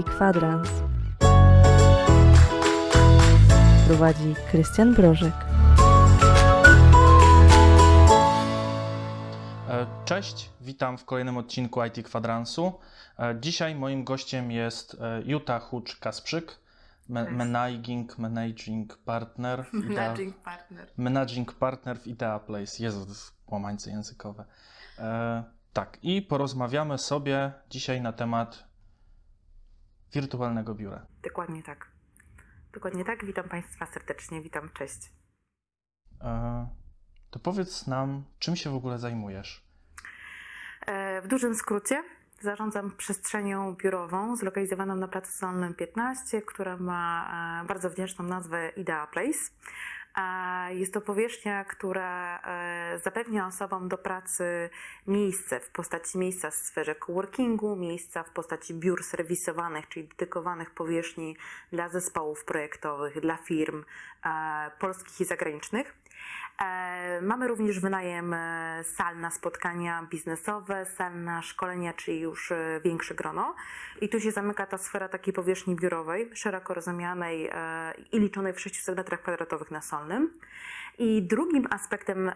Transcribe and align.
IT 0.00 0.10
Kwadrans. 0.10 0.68
Prowadzi 3.86 4.34
Krystian 4.50 4.94
Brożek. 4.94 5.32
E, 9.68 9.86
Cześć, 10.04 10.50
witam 10.60 10.98
w 10.98 11.04
kolejnym 11.04 11.36
odcinku 11.36 11.84
IT 11.84 12.02
Kwadransu. 12.06 12.72
E, 13.18 13.34
Dzisiaj 13.40 13.74
moim 13.74 14.04
gościem 14.04 14.50
jest 14.50 14.96
e, 15.00 15.22
Jutta 15.24 15.58
Hucz-Kasprzyk, 15.58 16.46
Cześć. 16.46 17.30
managing, 17.30 18.18
managing 18.18 18.96
partner, 18.96 19.64
w 19.64 19.74
Idea, 19.84 20.02
Managing 20.02 20.36
partner. 20.36 20.86
managing 20.96 21.52
partner 21.52 21.98
w 22.00 22.06
Idea 22.06 22.38
Place. 22.38 22.72
Jezu, 22.82 23.06
łamańce 23.48 23.90
językowe. 23.90 24.44
E, 24.98 25.44
tak, 25.72 25.98
i 26.02 26.22
porozmawiamy 26.22 26.98
sobie 26.98 27.52
dzisiaj 27.70 28.00
na 28.00 28.12
temat 28.12 28.69
wirtualnego 30.12 30.74
biura. 30.74 31.06
Dokładnie 31.22 31.62
tak. 31.62 31.86
Dokładnie 32.72 33.04
tak. 33.04 33.24
Witam 33.24 33.48
Państwa 33.48 33.86
serdecznie. 33.86 34.40
Witam, 34.42 34.70
cześć. 34.74 35.10
E, 36.20 36.68
To 37.30 37.38
powiedz 37.38 37.86
nam, 37.86 38.24
czym 38.38 38.56
się 38.56 38.70
w 38.70 38.74
ogóle 38.74 38.98
zajmujesz? 38.98 39.64
E, 40.86 41.22
W 41.22 41.26
dużym 41.28 41.54
skrócie 41.54 42.02
zarządzam 42.40 42.90
przestrzenią 42.96 43.74
biurową 43.74 44.36
zlokalizowaną 44.36 44.96
na 44.96 45.08
Placu 45.08 45.32
Solnym 45.32 45.74
15, 45.74 46.42
która 46.42 46.76
ma 46.76 47.30
e, 47.62 47.66
bardzo 47.66 47.90
wdzięczną 47.90 48.24
nazwę 48.24 48.68
Idea 48.76 49.06
Place. 49.06 49.38
Jest 50.70 50.94
to 50.94 51.00
powierzchnia, 51.00 51.64
która 51.64 52.40
e, 52.44 52.98
zapewnia 52.98 53.46
osobom 53.46 53.88
do 53.88 53.98
pracy 53.98 54.70
miejsce 55.06 55.60
w 55.60 55.70
postaci 55.70 56.18
miejsca 56.18 56.50
w 56.50 56.54
sferze 56.54 56.94
coworkingu, 56.94 57.76
miejsca 57.76 58.22
w 58.22 58.30
postaci 58.30 58.74
biur 58.74 59.04
serwisowanych, 59.04 59.88
czyli 59.88 60.08
dedykowanych 60.08 60.70
powierzchni 60.70 61.36
dla 61.72 61.88
zespołów 61.88 62.44
projektowych, 62.44 63.20
dla 63.20 63.36
firm 63.36 63.84
e, 64.24 64.70
polskich 64.78 65.20
i 65.20 65.24
zagranicznych. 65.24 65.94
E, 66.60 67.20
Mamy 67.22 67.48
również 67.48 67.80
wynajem 67.80 68.34
e, 68.34 68.84
sal 68.84 69.18
na 69.18 69.30
spotkania 69.30 70.06
biznesowe, 70.10 70.86
sal 70.86 71.22
na 71.22 71.42
szkolenia, 71.42 71.92
czyli 71.92 72.20
już 72.20 72.52
e, 72.52 72.80
większe 72.84 73.14
grono. 73.14 73.54
I 74.00 74.08
tu 74.08 74.20
się 74.20 74.30
zamyka 74.30 74.66
ta 74.66 74.78
sfera 74.78 75.08
takiej 75.08 75.34
powierzchni 75.34 75.76
biurowej, 75.76 76.30
szeroko 76.34 76.74
rozumianej 76.74 77.50
i 78.12 78.18
liczonej 78.18 78.52
w 78.52 78.60
600 78.60 78.98
m2 78.98 79.70
na 79.70 79.82
Solnym. 79.82 80.38
I 80.98 81.22
drugim 81.22 81.66
aspektem 81.70 82.30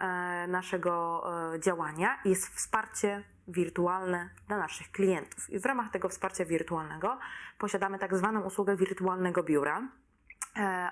naszego 0.47 1.23
działania 1.59 2.19
jest 2.25 2.47
wsparcie 2.47 3.23
wirtualne 3.47 4.29
dla 4.47 4.57
naszych 4.57 4.91
klientów. 4.91 5.49
I 5.49 5.59
w 5.59 5.65
ramach 5.65 5.91
tego 5.91 6.09
wsparcia 6.09 6.45
wirtualnego 6.45 7.17
posiadamy 7.57 7.99
tak 7.99 8.17
zwaną 8.17 8.41
usługę 8.41 8.75
wirtualnego 8.75 9.43
biura 9.43 9.81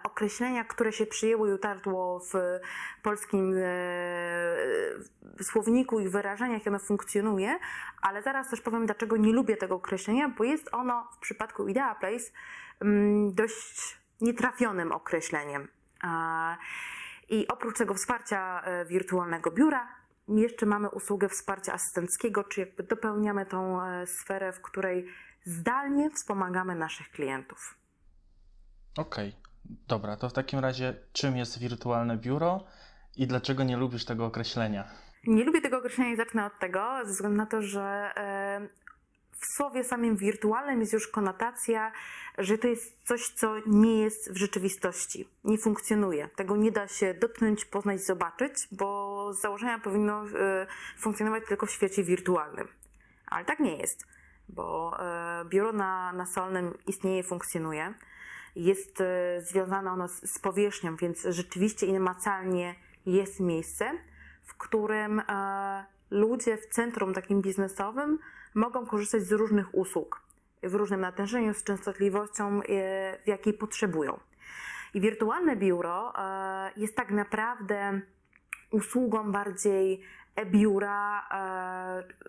określenia, 0.03 0.64
które 0.64 0.92
się 0.92 1.06
przyjęło 1.06 1.47
i 1.47 1.52
utarło 1.52 2.19
w 2.19 2.33
polskim 3.02 3.53
e, 3.58 5.44
słowniku 5.44 6.00
i 6.00 6.09
wyrażeniach, 6.09 6.59
jak 6.59 6.67
ono 6.67 6.80
funkcjonuje, 6.80 7.59
ale 8.02 8.23
zaraz 8.23 8.50
też 8.50 8.61
powiem, 8.61 8.86
dlaczego 8.86 9.17
nie 9.17 9.34
lubię 9.34 9.58
tego 9.58 9.75
określenia, 9.75 10.30
bo 10.30 10.44
jest 10.44 10.69
ono 10.72 11.08
w 11.11 11.17
przypadku 11.17 11.67
Idea 11.67 11.95
Place 11.95 12.31
mm, 12.81 13.34
dość 13.34 13.97
nietrafionym 14.22 14.91
określeniem. 14.91 15.67
I 17.30 17.47
oprócz 17.47 17.78
tego 17.78 17.94
wsparcia 17.94 18.61
e, 18.61 18.86
wirtualnego 18.86 19.52
biura, 19.52 19.88
jeszcze 20.28 20.66
mamy 20.66 20.89
usługę 20.89 21.30
wsparcia 21.30 21.73
asystenckiego, 21.73 22.44
czy 22.44 22.59
jakby 22.59 22.84
dopełniamy 22.84 23.46
tą 23.46 23.81
e, 23.81 24.07
sferę, 24.07 24.53
w 24.53 24.62
której 24.62 25.07
zdalnie 25.46 26.09
wspomagamy 26.09 26.75
naszych 26.75 27.09
klientów. 27.09 27.75
Okej, 28.97 29.35
dobra, 29.88 30.18
to 30.18 30.29
w 30.29 30.34
takim 30.34 30.59
razie 30.59 30.94
czym 31.13 31.38
jest 31.38 31.59
wirtualne 31.59 32.18
biuro 32.18 32.63
i 33.18 33.28
dlaczego 33.28 33.63
nie 33.63 33.78
lubisz 33.78 34.06
tego 34.06 34.25
określenia? 34.25 34.88
Nie 35.28 35.44
lubię 35.44 35.62
tego 35.62 35.78
określenia 35.78 36.12
i 36.12 36.16
zacznę 36.16 36.46
od 36.46 36.59
tego, 36.59 37.00
ze 37.03 37.12
względu 37.12 37.38
na 37.38 37.46
to, 37.46 37.62
że 37.62 38.12
e, 38.16 38.68
w 39.31 39.56
słowie 39.57 39.84
samym 39.84 40.18
wirtualnym 40.18 40.79
jest 40.79 40.94
już 40.94 41.07
konotacja, 41.07 41.91
że 42.38 42.57
to 42.57 42.68
jest 42.68 43.07
coś, 43.07 43.29
co 43.29 43.56
nie 43.66 44.02
jest 44.02 44.34
w 44.34 44.38
rzeczywistości, 44.38 45.29
nie 45.44 45.57
funkcjonuje. 45.57 46.29
Tego 46.35 46.57
nie 46.57 46.72
da 46.72 46.88
się 46.88 47.13
dotknąć, 47.13 47.66
poznać, 47.66 48.06
zobaczyć, 48.06 48.53
bo 48.72 49.29
z 49.34 49.41
założenia 49.41 49.79
powinno 49.79 50.23
e, 50.23 50.68
funkcjonować 51.00 51.44
tylko 51.47 51.66
w 51.66 51.72
świecie 51.72 52.03
wirtualnym. 52.03 52.68
Ale 53.28 53.46
tak 53.46 53.59
nie 53.59 53.78
jest, 53.78 54.07
bo 54.50 54.97
e, 55.00 55.46
biuro 55.46 55.73
na, 55.73 56.13
na 56.13 56.25
Solnym 56.25 56.78
istnieje, 56.88 57.23
funkcjonuje. 57.23 57.94
Jest 58.56 59.02
e, 59.02 59.41
związane 59.41 59.91
ono 59.91 60.08
z, 60.08 60.40
powierzchnią, 60.40 60.96
więc 60.96 61.28
rzeczywiście 61.30 61.94
namacalnie 61.94 62.75
jest 63.06 63.40
miejsce, 63.40 63.91
w 64.44 64.58
którym 64.58 65.19
e, 65.19 65.86
ludzie 66.12 66.58
w 66.58 66.66
centrum 66.66 67.14
takim 67.14 67.41
biznesowym 67.41 68.19
mogą 68.53 68.86
korzystać 68.86 69.24
z 69.24 69.31
różnych 69.31 69.75
usług 69.75 70.22
w 70.64 70.74
różnym 70.74 71.02
natężeniu, 71.02 71.53
z 71.53 71.64
częstotliwością, 71.64 72.62
e, 72.62 72.64
w 73.24 73.28
jakiej 73.28 73.53
potrzebują. 73.53 74.19
I 74.94 75.02
wirtualne 75.02 75.56
biuro 75.56 76.14
jest 76.78 76.96
tak 76.96 77.12
naprawdę 77.12 78.02
usługą 78.72 79.31
bardziej 79.31 80.02
e-biura 80.35 81.30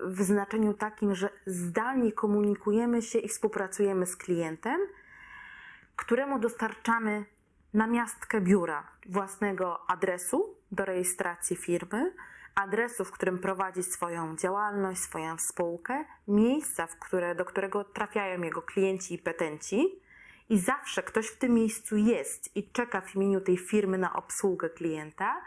w 0.00 0.22
znaczeniu 0.22 0.74
takim, 0.74 1.14
że 1.14 1.28
zdalnie 1.46 2.12
komunikujemy 2.12 3.02
się 3.02 3.18
i 3.18 3.28
współpracujemy 3.28 4.06
z 4.06 4.16
klientem, 4.16 4.80
któremu 5.96 6.38
dostarczamy 6.38 7.24
namiastkę 7.74 8.40
biura 8.40 8.88
własnego 9.06 9.90
adresu 9.90 10.56
do 10.72 10.84
rejestracji 10.84 11.56
firmy, 11.56 12.12
adresu, 12.54 13.04
w 13.04 13.10
którym 13.10 13.38
prowadzi 13.38 13.82
swoją 13.82 14.36
działalność, 14.36 15.00
swoją 15.00 15.38
spółkę, 15.38 16.04
miejsca, 16.28 16.86
które, 17.00 17.34
do 17.34 17.44
którego 17.44 17.84
trafiają 17.84 18.42
jego 18.42 18.62
klienci 18.62 19.14
i 19.14 19.18
petenci. 19.18 20.00
I 20.48 20.58
zawsze 20.58 21.02
ktoś 21.02 21.26
w 21.26 21.38
tym 21.38 21.54
miejscu 21.54 21.96
jest 21.96 22.56
i 22.56 22.70
czeka 22.70 23.00
w 23.00 23.14
imieniu 23.14 23.40
tej 23.40 23.58
firmy 23.58 23.98
na 23.98 24.12
obsługę 24.12 24.70
klienta, 24.70 25.42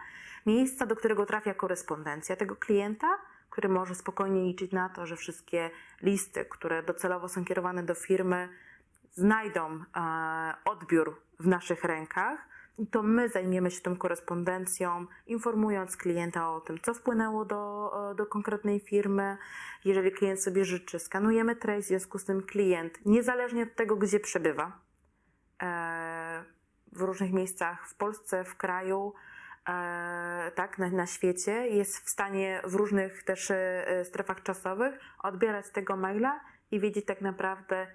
miejsca, 0.45 0.85
do 0.85 0.95
którego 0.95 1.25
trafia 1.25 1.53
korespondencja 1.53 2.35
tego 2.35 2.55
klienta, 2.55 3.07
który 3.49 3.69
może 3.69 3.95
spokojnie 3.95 4.43
liczyć 4.43 4.71
na 4.71 4.89
to, 4.89 5.05
że 5.05 5.15
wszystkie 5.15 5.69
listy, 6.01 6.45
które 6.45 6.83
docelowo 6.83 7.29
są 7.29 7.45
kierowane 7.45 7.83
do 7.83 7.95
firmy, 7.95 8.49
znajdą 9.13 9.84
e, 9.95 10.53
odbiór 10.66 11.22
w 11.40 11.47
naszych 11.47 11.84
rękach, 11.84 12.47
to 12.91 13.03
my 13.03 13.29
zajmiemy 13.29 13.72
się 13.72 13.81
tą 13.81 13.97
korespondencją, 13.97 15.06
informując 15.28 15.97
klienta 15.97 16.51
o 16.51 16.62
tym, 16.62 16.79
co 16.79 16.94
wpłynęło 16.94 17.45
do, 17.45 17.91
e, 18.12 18.16
do 18.16 18.25
konkretnej 18.25 18.79
firmy. 18.79 19.38
Jeżeli 19.85 20.12
klient 20.12 20.44
sobie 20.44 20.66
życzy, 20.66 21.00
skanujemy 21.00 21.56
treść, 21.56 21.85
w 21.85 21.90
związku 21.90 22.19
z 22.19 22.25
tym 22.25 22.44
klient, 22.44 23.06
niezależnie 23.06 23.63
od 23.63 23.75
tego, 23.75 23.95
gdzie 23.95 24.19
przebywa, 24.19 24.79
e, 25.63 26.44
w 26.91 27.01
różnych 27.01 27.34
miejscach 27.34 27.89
w 27.89 27.95
Polsce, 27.95 28.44
w 28.44 28.56
kraju, 28.56 29.13
tak, 30.56 30.78
na, 30.78 30.89
na 30.89 31.07
świecie, 31.07 31.68
jest 31.68 31.97
w 31.97 32.09
stanie 32.09 32.62
w 32.63 32.75
różnych 32.75 33.24
też 33.24 33.51
strefach 34.03 34.44
czasowych 34.44 35.00
odbierać 35.24 35.69
tego 35.69 35.97
maila 35.97 36.39
i 36.72 36.79
wiedzieć 36.79 37.06
tak 37.06 37.22
naprawdę, 37.22 37.88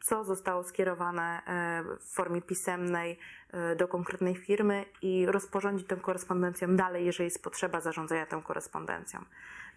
co 0.00 0.24
zostało 0.24 0.64
skierowane 0.64 1.42
e, 1.46 1.82
w 2.00 2.14
formie 2.14 2.42
pisemnej 2.42 3.18
e, 3.50 3.76
do 3.76 3.88
konkretnej 3.88 4.36
firmy 4.36 4.84
i 5.02 5.26
rozporządzić 5.26 5.86
tą 5.86 5.96
korespondencją 5.96 6.76
dalej, 6.76 7.06
jeżeli 7.06 7.24
jest 7.24 7.42
potrzeba 7.42 7.80
zarządzania 7.80 8.26
tą 8.26 8.42
korespondencją. 8.42 9.24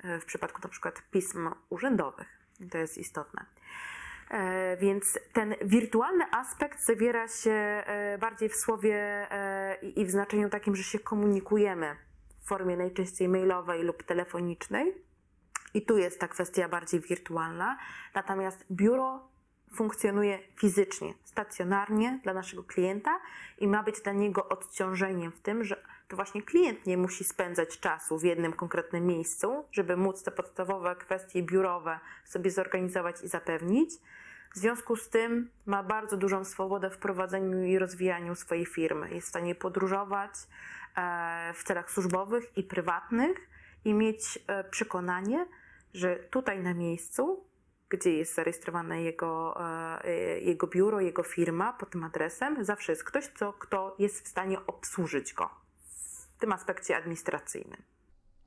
E, 0.03 0.19
W 0.19 0.25
przypadku 0.25 0.59
na 0.63 0.69
przykład 0.69 1.01
pism 1.11 1.49
urzędowych. 1.69 2.27
To 2.71 2.77
jest 2.77 2.97
istotne. 2.97 3.45
Więc 4.79 5.19
ten 5.33 5.55
wirtualny 5.61 6.25
aspekt 6.31 6.85
zawiera 6.85 7.27
się 7.27 7.83
bardziej 8.19 8.49
w 8.49 8.55
słowie 8.55 9.27
i 9.95 10.05
w 10.05 10.11
znaczeniu 10.11 10.49
takim, 10.49 10.75
że 10.75 10.83
się 10.83 10.99
komunikujemy 10.99 11.95
w 12.39 12.47
formie 12.47 12.77
najczęściej 12.77 13.29
mailowej 13.29 13.83
lub 13.83 14.03
telefonicznej. 14.03 14.93
I 15.73 15.81
tu 15.85 15.97
jest 15.97 16.19
ta 16.19 16.27
kwestia 16.27 16.69
bardziej 16.69 16.99
wirtualna. 16.99 17.77
Natomiast 18.15 18.65
biuro 18.71 19.30
funkcjonuje 19.73 20.39
fizycznie, 20.55 21.13
stacjonarnie 21.23 22.19
dla 22.23 22.33
naszego 22.33 22.63
klienta 22.63 23.19
i 23.57 23.67
ma 23.67 23.83
być 23.83 24.01
dla 24.01 24.13
niego 24.13 24.49
odciążeniem 24.49 25.31
w 25.31 25.39
tym, 25.39 25.63
że 25.63 25.83
to 26.07 26.15
właśnie 26.15 26.41
klient 26.41 26.85
nie 26.85 26.97
musi 26.97 27.23
spędzać 27.23 27.79
czasu 27.79 28.17
w 28.17 28.23
jednym 28.23 28.53
konkretnym 28.53 29.07
miejscu, 29.07 29.65
żeby 29.71 29.97
móc 29.97 30.23
te 30.23 30.31
podstawowe 30.31 30.95
kwestie 30.95 31.43
biurowe 31.43 31.99
sobie 32.25 32.51
zorganizować 32.51 33.21
i 33.23 33.27
zapewnić. 33.27 33.91
W 34.53 34.57
związku 34.57 34.95
z 34.95 35.09
tym 35.09 35.49
ma 35.65 35.83
bardzo 35.83 36.17
dużą 36.17 36.45
swobodę 36.45 36.89
w 36.89 36.97
prowadzeniu 36.97 37.63
i 37.63 37.79
rozwijaniu 37.79 38.35
swojej 38.35 38.65
firmy. 38.65 39.13
Jest 39.13 39.27
w 39.27 39.29
stanie 39.29 39.55
podróżować 39.55 40.31
e, 40.97 41.53
w 41.53 41.63
celach 41.63 41.91
służbowych 41.91 42.57
i 42.57 42.63
prywatnych 42.63 43.37
i 43.85 43.93
mieć 43.93 44.39
e, 44.47 44.63
przekonanie, 44.63 45.45
że 45.93 46.15
tutaj 46.15 46.59
na 46.63 46.73
miejscu 46.73 47.45
gdzie 47.91 48.17
jest 48.17 48.35
zarejestrowane 48.35 49.01
jego, 49.01 49.55
e, 50.03 50.39
jego 50.39 50.67
biuro, 50.67 51.01
jego 51.01 51.23
firma 51.23 51.73
pod 51.73 51.89
tym 51.89 52.03
adresem. 52.03 52.65
Zawsze 52.65 52.91
jest 52.91 53.03
ktoś, 53.03 53.27
co, 53.27 53.53
kto 53.53 53.95
jest 53.99 54.25
w 54.25 54.27
stanie 54.27 54.65
obsłużyć 54.67 55.33
go 55.33 55.49
w 56.35 56.39
tym 56.39 56.51
aspekcie 56.51 56.97
administracyjnym. 56.97 57.81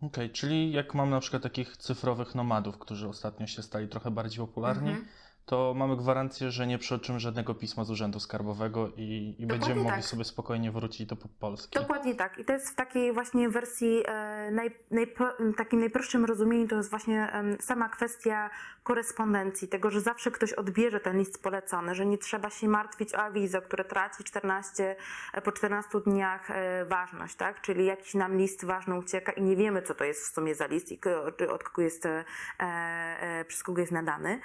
Okej, 0.02 0.30
czyli 0.30 0.72
jak 0.72 0.94
mam 0.94 1.10
na 1.10 1.20
przykład 1.20 1.42
takich 1.42 1.76
cyfrowych 1.76 2.34
nomadów, 2.34 2.78
którzy 2.78 3.08
ostatnio 3.08 3.46
się 3.46 3.62
stali 3.62 3.88
trochę 3.88 4.10
bardziej 4.10 4.46
popularni, 4.46 4.90
Mhm. 4.90 5.06
To 5.46 5.74
mamy 5.74 5.96
gwarancję, 5.96 6.50
że 6.50 6.66
nie 6.66 6.78
przeoczymy 6.78 7.20
żadnego 7.20 7.54
pisma 7.54 7.84
z 7.84 7.90
Urzędu 7.90 8.20
Skarbowego 8.20 8.88
i, 8.96 9.36
i 9.38 9.46
będziemy 9.46 9.74
mogli 9.74 9.90
tak. 9.90 10.04
sobie 10.04 10.24
spokojnie 10.24 10.72
wrócić 10.72 11.06
do 11.06 11.16
Polski. 11.40 11.78
Dokładnie 11.78 12.14
tak. 12.14 12.38
I 12.38 12.44
to 12.44 12.52
jest 12.52 12.70
w 12.70 12.74
takiej 12.74 13.12
właśnie 13.12 13.48
wersji, 13.48 14.02
e, 14.06 14.50
naj, 14.50 14.70
najpro, 14.90 15.32
takim 15.56 15.80
najprostszym 15.80 16.24
rozumieniu, 16.24 16.68
to 16.68 16.76
jest 16.76 16.90
właśnie 16.90 17.32
em, 17.32 17.56
sama 17.60 17.88
kwestia 17.88 18.50
korespondencji, 18.82 19.68
tego, 19.68 19.90
że 19.90 20.00
zawsze 20.00 20.30
ktoś 20.30 20.52
odbierze 20.52 21.00
ten 21.00 21.18
list 21.18 21.42
polecony, 21.42 21.94
że 21.94 22.06
nie 22.06 22.18
trzeba 22.18 22.50
się 22.50 22.68
martwić 22.68 23.14
o 23.14 23.18
awizo, 23.18 23.62
które 23.62 23.84
traci 23.84 24.24
14, 24.24 24.96
e, 25.32 25.42
po 25.42 25.52
14 25.52 26.00
dniach 26.00 26.50
e, 26.50 26.84
ważność, 26.84 27.34
tak? 27.34 27.60
Czyli 27.60 27.84
jakiś 27.86 28.14
nam 28.14 28.36
list 28.36 28.64
ważny 28.64 28.98
ucieka 28.98 29.32
i 29.32 29.42
nie 29.42 29.56
wiemy, 29.56 29.82
co 29.82 29.94
to 29.94 30.04
jest 30.04 30.30
w 30.30 30.34
sumie 30.34 30.54
za 30.54 30.66
list 30.66 30.92
i 30.92 30.98
czy 31.38 31.50
od 31.50 31.64
kogo 31.64 31.82
jest, 31.82 32.06
e, 32.06 32.24
e, 32.58 33.44
przez 33.44 33.62
kogo 33.62 33.80
jest 33.80 33.92
nadany. 33.92 34.40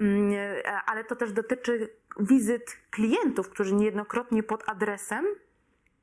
Mm, 0.00 0.32
e, 0.32 0.82
Ale 0.86 1.04
to 1.04 1.16
też 1.16 1.32
dotyczy 1.32 1.88
wizyt 2.20 2.76
klientów, 2.90 3.50
którzy 3.50 3.74
niejednokrotnie 3.74 4.42
pod 4.42 4.68
adresem 4.68 5.26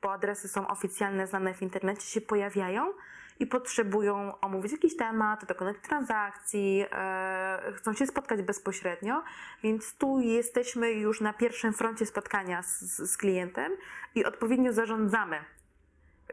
bo 0.04 0.12
adresy 0.12 0.48
są 0.48 0.68
oficjalne, 0.68 1.26
znane 1.26 1.54
w 1.54 1.62
internecie, 1.62 2.02
się 2.02 2.20
pojawiają 2.20 2.92
i 3.40 3.46
potrzebują 3.46 4.40
omówić 4.40 4.72
jakiś 4.72 4.96
temat, 4.96 5.44
dokonać 5.44 5.76
transakcji, 5.82 6.84
e, 6.92 7.72
chcą 7.76 7.94
się 7.94 8.06
spotkać 8.06 8.42
bezpośrednio, 8.42 9.22
więc 9.62 9.96
tu 9.96 10.20
jesteśmy 10.20 10.92
już 10.92 11.20
na 11.20 11.32
pierwszym 11.32 11.72
froncie 11.72 12.06
spotkania 12.06 12.62
z, 12.62 12.80
z 13.10 13.16
klientem 13.16 13.72
i 14.14 14.24
odpowiednio 14.24 14.72
zarządzamy 14.72 15.44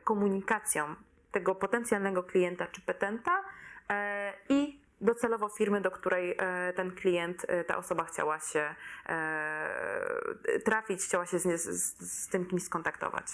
komunikacją 0.04 0.96
tego 1.32 1.56
potencjalnego 1.56 2.24
klienta 2.24 2.68
czy 2.68 2.82
petenta 2.82 3.44
e, 3.90 4.34
i 4.50 4.81
docelowo 5.02 5.50
firmy, 5.50 5.82
do 5.82 5.92
której 5.92 6.36
e, 6.38 6.74
ten 6.74 6.92
klient, 6.92 7.46
e, 7.48 7.64
ta 7.64 7.78
osoba 7.78 8.04
chciała 8.04 8.40
się 8.40 8.76
e, 9.06 10.60
trafić, 10.66 11.02
chciała 11.04 11.26
się 11.26 11.40
z, 11.40 11.62
z, 11.62 12.12
z 12.12 12.28
tym 12.28 12.46
kimś 12.46 12.64
skontaktować. 12.64 13.26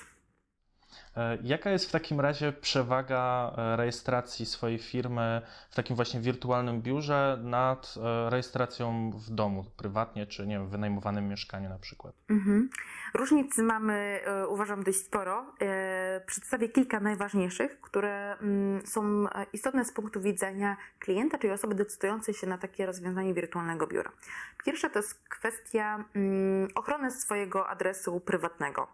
E, 1.17 1.37
Jaka 1.43 1.69
jest 1.69 1.89
w 1.89 1.91
takim 1.91 2.19
razie 2.19 2.51
przewaga 2.51 3.51
e, 3.57 3.75
rejestracji 3.75 4.45
swojej 4.45 4.79
firmy 4.79 5.41
w 5.69 5.75
takim 5.75 5.95
właśnie 5.95 6.19
wirtualnym 6.19 6.81
biurze 6.81 7.39
nad 7.43 7.95
e, 7.97 8.29
rejestracją 8.29 9.11
w 9.11 9.29
domu, 9.29 9.65
prywatnie, 9.77 10.27
czy 10.27 10.47
nie 10.47 10.55
wiem, 10.55 10.67
w 10.67 10.69
wynajmowanym 10.69 11.27
mieszkaniu 11.27 11.69
na 11.69 11.79
przykład? 11.79 12.13
Mhm. 12.29 12.69
Różnic 13.13 13.57
mamy, 13.57 14.19
uważam, 14.49 14.83
dość 14.83 14.97
sporo. 14.97 15.45
Przedstawię 16.25 16.69
kilka 16.69 16.99
najważniejszych, 16.99 17.81
które 17.81 18.37
mm, 18.41 18.85
są 18.85 19.25
istotne 19.53 19.85
z 19.85 19.91
punktu 19.91 20.21
widzenia 20.21 20.77
klienta, 20.99 21.37
czyli 21.37 21.53
osoby 21.53 21.75
decydującej 21.75 22.33
się 22.33 22.47
na 22.47 22.57
takie 22.57 22.85
rozwiązanie 22.85 23.33
wirtualnego 23.33 23.87
biura. 23.87 24.11
Pierwsza 24.65 24.89
to 24.89 24.99
jest 24.99 25.23
kwestia 25.29 26.03
mm, 26.15 26.67
ochrony 26.75 27.11
swojego 27.11 27.69
adresu 27.69 28.19
prywatnego. 28.19 28.87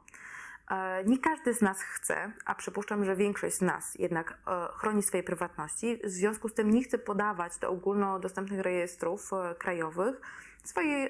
E, 0.71 1.03
Nie 1.03 1.17
każdy 1.17 1.53
z 1.53 1.61
nas 1.61 1.81
chce, 1.81 2.31
a 2.45 2.55
przypuszczam, 2.55 3.05
że 3.05 3.15
większość 3.15 3.55
z 3.55 3.61
nas 3.61 3.95
jednak 3.95 4.31
e, 4.31 4.67
chroni 4.77 5.03
swojej 5.03 5.23
prywatności. 5.23 5.99
W 6.03 6.09
związku 6.09 6.49
z 6.49 6.53
tym 6.53 6.71
nie 6.71 6.83
chce 6.83 6.97
podawać 6.97 7.57
do 7.57 7.69
ogólnodostępnych 7.69 8.59
rejestrów 8.59 9.33
e, 9.33 9.55
krajowych 9.55 10.21
swojej 10.63 11.09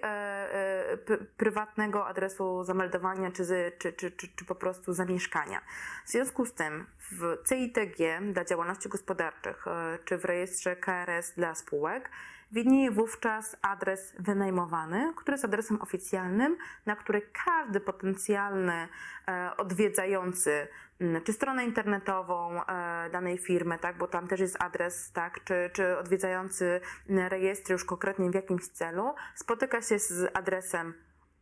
prywatnego 1.38 2.08
adresu 2.08 2.64
zameldowania 2.64 3.32
czy, 3.32 3.46
czy, 3.80 3.94
czy, 3.94 4.12
czy, 4.12 4.28
czy 4.36 4.46
po 4.46 4.56
prostu 4.56 4.94
zamieszkania. 4.94 5.62
W 6.06 6.10
związku 6.10 6.46
z 6.46 6.54
tym 6.54 6.86
w 7.12 7.38
CITG 7.50 7.98
dla 8.34 8.46
działalności 8.46 8.90
gospodarczych 8.90 9.66
czy 10.06 10.18
w 10.18 10.26
rejestrze 10.26 10.76
KRS 10.76 11.34
dla 11.36 11.56
spółek 11.56 12.10
widnieje 12.54 12.92
wówczas 12.92 13.58
adres 13.62 14.16
wynajmowany, 14.20 15.14
który 15.16 15.34
jest 15.34 15.46
adresem 15.46 15.82
oficjalnym, 15.82 16.58
na 16.86 16.96
który 16.96 17.22
każdy 17.46 17.80
potencjalny 17.80 18.88
e, 19.28 19.52
odwiedzający 19.58 20.68
m, 21.00 21.22
czy 21.24 21.34
stronę 21.34 21.66
internetową 21.66 22.64
e, 22.64 23.10
danej 23.10 23.38
firmy, 23.38 23.80
tak, 23.80 23.98
bo 23.98 24.08
tam 24.08 24.28
też 24.28 24.40
jest 24.40 24.64
adres, 24.64 25.12
tak, 25.12 25.44
czy, 25.44 25.70
czy 25.74 25.98
odwiedzający 25.98 26.82
m, 27.10 27.20
rejestr 27.20 27.72
już 27.72 27.86
konkretnie 27.86 28.32
w 28.32 28.36
jakimś 28.36 28.68
celu, 28.68 29.16
spotyka 29.36 29.82
się 29.82 30.00
z 30.00 30.38
adresem 30.38 30.94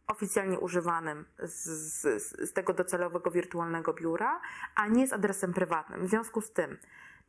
oficjalnie 0.08 0.60
używanym 0.60 1.26
z, 1.40 1.66
z, 2.04 2.50
z 2.50 2.54
tego 2.54 2.74
docelowego 2.74 3.32
wirtualnego 3.32 3.94
biura, 3.94 4.42
a 4.76 4.88
nie 4.88 5.08
z 5.08 5.14
adresem 5.14 5.54
prywatnym. 5.54 6.06
W 6.06 6.10
związku 6.10 6.42
z 6.42 6.54
tym 6.54 6.78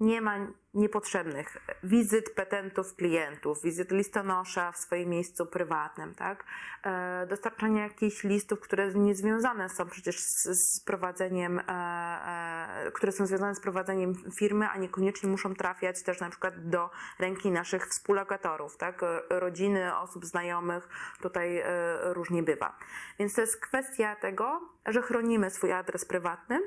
nie 0.02 0.20
ma 0.20 0.36
niepotrzebnych 0.74 1.56
wizyt 1.82 2.34
petentów 2.34 2.96
klientów, 2.96 3.62
wizyt 3.62 3.90
listonosza 3.90 4.72
w 4.72 4.78
swoim 4.78 5.08
miejscu 5.08 5.46
prywatnym, 5.46 6.14
tak? 6.14 6.44
E, 6.84 7.26
dostarczania 7.26 7.82
jakichś 7.82 8.24
listów, 8.24 8.60
które 8.60 8.94
niezwiązane 8.94 9.68
są 9.68 9.86
przecież 9.86 10.20
z, 10.20 10.80
prowadzeniem, 10.80 11.58
e, 11.58 11.62
e, 11.68 12.92
które 12.92 13.12
są 13.12 13.26
związane 13.26 13.54
z 13.54 13.60
prowadzeniem 13.60 14.14
firmy, 14.34 14.68
a 14.68 14.76
niekoniecznie 14.76 15.28
muszą 15.28 15.54
trafiać 15.54 16.02
też 16.02 16.20
na 16.20 16.30
przykład 16.30 16.68
do 16.68 16.90
ręki 17.18 17.50
naszych 17.50 17.86
współlokatorów, 17.86 18.76
tak? 18.76 19.00
Rodziny, 19.30 19.96
osób 19.96 20.26
znajomych, 20.26 20.88
tutaj 21.20 21.62
różnie 22.02 22.42
bywa. 22.42 22.78
Więc 23.18 23.34
to 23.34 23.40
jest 23.40 23.60
kwestia 23.60 24.16
tego, 24.16 24.60
że 24.86 25.02
chronimy 25.02 25.50
swój 25.50 25.72
adres 25.72 26.04
prywatny, 26.04 26.60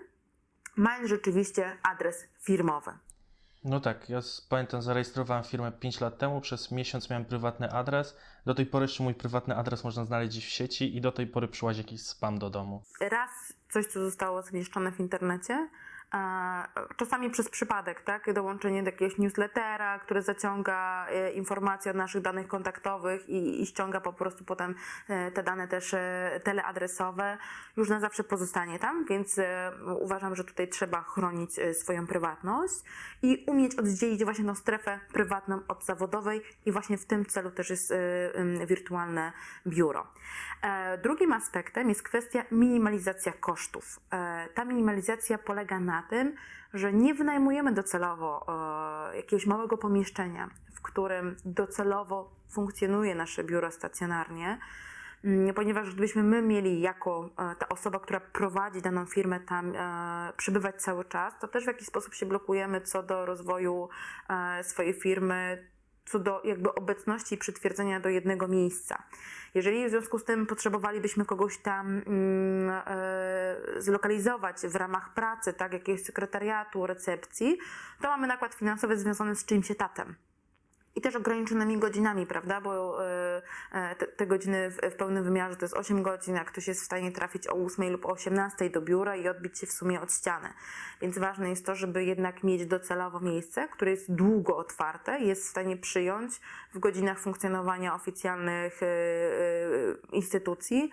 mając 0.75 1.09
rzeczywiście 1.09 1.77
adres 1.83 2.27
firmowy. 2.41 2.91
No 3.67 3.79
tak, 3.79 4.09
ja 4.09 4.19
pamiętam, 4.49 4.81
zarejestrowałem 4.81 5.43
firmę 5.43 5.71
5 5.71 6.01
lat 6.01 6.17
temu, 6.17 6.41
przez 6.41 6.71
miesiąc 6.71 7.09
miałem 7.09 7.25
prywatny 7.25 7.71
adres. 7.71 8.17
Do 8.45 8.55
tej 8.55 8.65
pory 8.65 8.83
jeszcze 8.83 9.03
mój 9.03 9.13
prywatny 9.13 9.55
adres 9.55 9.83
można 9.83 10.05
znaleźć 10.05 10.37
w 10.37 10.49
sieci 10.49 10.97
i 10.97 11.01
do 11.01 11.11
tej 11.11 11.27
pory 11.27 11.47
przyłazi 11.47 11.81
jakiś 11.81 12.01
spam 12.01 12.39
do 12.39 12.49
domu. 12.49 12.83
raz 13.01 13.29
coś, 13.69 13.85
co 13.85 13.99
zostało 13.99 14.41
zamieszczone 14.41 14.91
w 14.91 14.99
internecie, 14.99 15.69
czasami 16.95 17.29
przez 17.29 17.49
przypadek, 17.49 18.01
tak? 18.01 18.33
Dołączenie 18.33 18.83
do 18.83 18.89
jakiegoś 18.89 19.17
newslettera, 19.17 19.99
który 19.99 20.21
zaciąga 20.21 21.07
e, 21.09 21.31
informacje 21.31 21.91
od 21.91 21.97
naszych 21.97 22.21
danych 22.21 22.47
kontaktowych 22.47 23.29
i, 23.29 23.61
i 23.61 23.65
ściąga 23.65 24.01
po 24.01 24.13
prostu 24.13 24.43
potem 24.43 24.75
e, 25.07 25.31
te 25.31 25.43
dane 25.43 25.67
też 25.67 25.93
e, 25.93 26.41
teleadresowe, 26.43 27.37
już 27.77 27.89
na 27.89 27.99
zawsze 27.99 28.23
pozostanie 28.23 28.79
tam, 28.79 29.05
więc 29.05 29.39
e, 29.39 29.71
uważam, 29.99 30.35
że 30.35 30.43
tutaj 30.43 30.67
trzeba 30.67 31.01
chronić 31.01 31.59
e, 31.59 31.73
swoją 31.73 32.07
prywatność 32.07 32.75
i 33.21 33.43
umieć 33.47 33.75
oddzielić 33.75 34.23
właśnie 34.23 34.45
tą 34.45 34.55
strefę 34.55 34.99
prywatną 35.13 35.59
od 35.67 35.85
zawodowej 35.85 36.41
i 36.65 36.71
właśnie 36.71 36.97
w 36.97 37.05
tym 37.05 37.25
celu 37.25 37.51
też 37.51 37.69
jest 37.69 37.91
e, 37.91 38.65
wirtualne 38.65 39.31
biuro. 39.67 40.07
E, 40.61 40.97
Drugim 40.97 41.33
aspektem 41.33 41.89
jest 41.89 42.03
kwestia 42.03 42.43
minimalizacja 42.51 43.33
kosztów. 43.33 43.99
E, 44.13 44.47
Ta 44.53 44.65
minimalizacja 44.65 45.37
polega 45.37 45.79
na 45.79 45.94
tym, 46.01 46.35
że 46.73 46.93
nie 46.93 47.13
wynajmujemy 47.13 47.71
docelowo 47.71 48.45
e, 49.13 49.17
jakiegoś 49.17 49.45
małego 49.45 49.77
pomieszczenia, 49.77 50.49
w 50.73 50.81
którym 50.81 51.35
docelowo 51.45 52.31
funkcjonuje 52.49 53.15
nasze 53.15 53.43
biuro 53.43 53.71
stacjonarnie, 53.71 54.59
Mm, 55.25 55.53
ponieważ 55.53 55.89
gdybyśmy 55.93 56.23
my 56.23 56.41
mieli 56.41 56.81
jako 56.81 57.29
e, 57.37 57.55
ta 57.55 57.69
osoba, 57.69 57.99
która 57.99 58.19
prowadzi 58.19 58.81
daną 58.81 59.05
firmę 59.05 59.39
tam 59.39 59.73
e, 59.75 60.33
przebywać 60.37 60.81
cały 60.81 61.05
czas, 61.05 61.33
to 61.39 61.47
też 61.47 61.63
w 61.63 61.67
jakiś 61.67 61.87
sposób 61.87 62.13
się 62.13 62.25
blokujemy 62.25 62.81
co 62.81 63.03
do 63.03 63.25
rozwoju 63.25 63.89
swojej 64.63 64.93
firmy, 64.93 65.67
co 66.05 66.19
do 66.19 66.41
jakby 66.43 66.73
obecności 66.73 67.35
i 67.35 67.37
przytwierdzenia 67.37 67.99
do 67.99 68.09
jednego 68.09 68.47
miejsca. 68.47 69.03
Jeżeli 69.53 69.87
w 69.87 69.89
związku 69.89 70.19
z 70.19 70.23
tym 70.23 70.45
potrzebowalibyśmy 70.45 71.25
kogoś 71.25 71.57
tam 71.57 71.87
mm, 71.87 72.81
e, 72.87 73.81
zlokalizować 73.81 74.57
w 74.57 74.75
ramach 74.75 75.13
pracy, 75.13 75.53
tak, 75.53 75.73
jakiegoś 75.73 76.03
sekretariatu, 76.03 76.87
recepcji, 76.87 77.57
to 78.01 78.07
mamy 78.07 78.27
nakład 78.27 78.53
finansowy 78.53 78.97
związany 78.97 79.35
z 79.35 79.45
czyimś 79.45 79.71
etatem 79.71 80.15
i 80.95 81.01
też 81.01 81.15
ograniczonymi 81.15 81.77
godzinami, 81.77 82.25
prawda? 82.25 82.61
Bo 82.61 83.05
e, 83.05 83.41
e, 83.71 83.95
te, 83.95 84.07
te 84.07 84.27
godziny 84.27 84.71
w, 84.71 84.77
w 84.93 84.95
pełnym 84.95 85.23
wymiarze 85.23 85.55
to 85.55 85.65
jest 85.65 85.75
8 85.75 86.03
godzin, 86.03 86.37
a 86.37 86.45
ktoś 86.45 86.67
jest 86.67 86.81
w 86.81 86.85
stanie 86.85 87.11
trafić 87.11 87.47
o 87.47 87.53
8 87.53 87.91
lub 87.91 88.05
o 88.05 88.09
18 88.09 88.69
do 88.69 88.81
biura 88.81 89.15
i 89.15 89.27
odbić 89.27 89.59
się 89.59 89.67
w 89.67 89.71
sumie 89.71 90.01
od 90.01 90.13
ściany. 90.13 90.49
Więc 91.01 91.17
ważne 91.17 91.49
jest 91.49 91.65
to, 91.65 91.75
żeby 91.75 92.03
jednak 92.03 92.43
mieć 92.43 92.65
docelowo 92.65 93.19
miejsce, 93.19 93.67
które 93.67 93.91
jest 93.91 94.15
długo 94.15 94.57
otwarte, 94.57 95.19
jest 95.19 95.43
w 95.43 95.49
stanie 95.49 95.77
przyjąć 95.77 96.39
w 96.73 96.79
godzinach 96.79 97.19
funkcjonowania 97.19 97.95
oficjalnych 97.95 98.83
e, 98.83 98.87
instytucji 100.11 100.91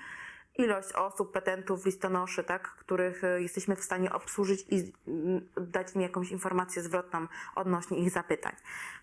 ilość 0.59 0.93
osób, 0.93 1.33
petentów, 1.33 1.87
listonoszy, 1.87 2.45
tak, 2.45 2.69
których 2.69 3.25
e, 3.25 3.43
jesteśmy 3.43 3.77
w 3.77 3.85
stanie 3.85 4.13
obsłużyć 4.13 4.67
i 4.71 4.93
dać 5.57 5.95
im 5.95 6.01
jakąś 6.01 6.31
informację 6.31 6.83
zwrotną 6.83 7.27
odnośnie 7.55 7.99
ich 7.99 8.11
zapytań. 8.11 8.53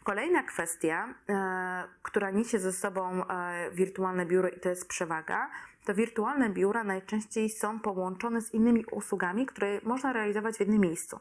Kolejna 0.03 0.44
kwestia, 0.44 1.13
e, 1.29 1.84
która 2.01 2.32
niesie 2.32 2.60
ze 2.60 2.74
sobą 2.74 3.27
e, 3.27 3.72
wirtualne 3.72 4.25
biuro 4.25 4.50
i 4.50 4.60
to 4.60 4.70
jest 4.70 4.88
przewaga, 4.88 5.50
to 5.86 5.94
wirtualne 5.94 6.50
biura 6.50 6.84
najczęściej 6.84 7.50
są 7.50 7.79
połączone 7.79 8.41
z 8.41 8.53
innymi 8.53 8.86
usługami, 8.91 9.46
które 9.46 9.82
można 9.84 10.13
realizować 10.13 10.56
w 10.56 10.60
jednym 10.60 10.82
miejscu. 10.82 11.20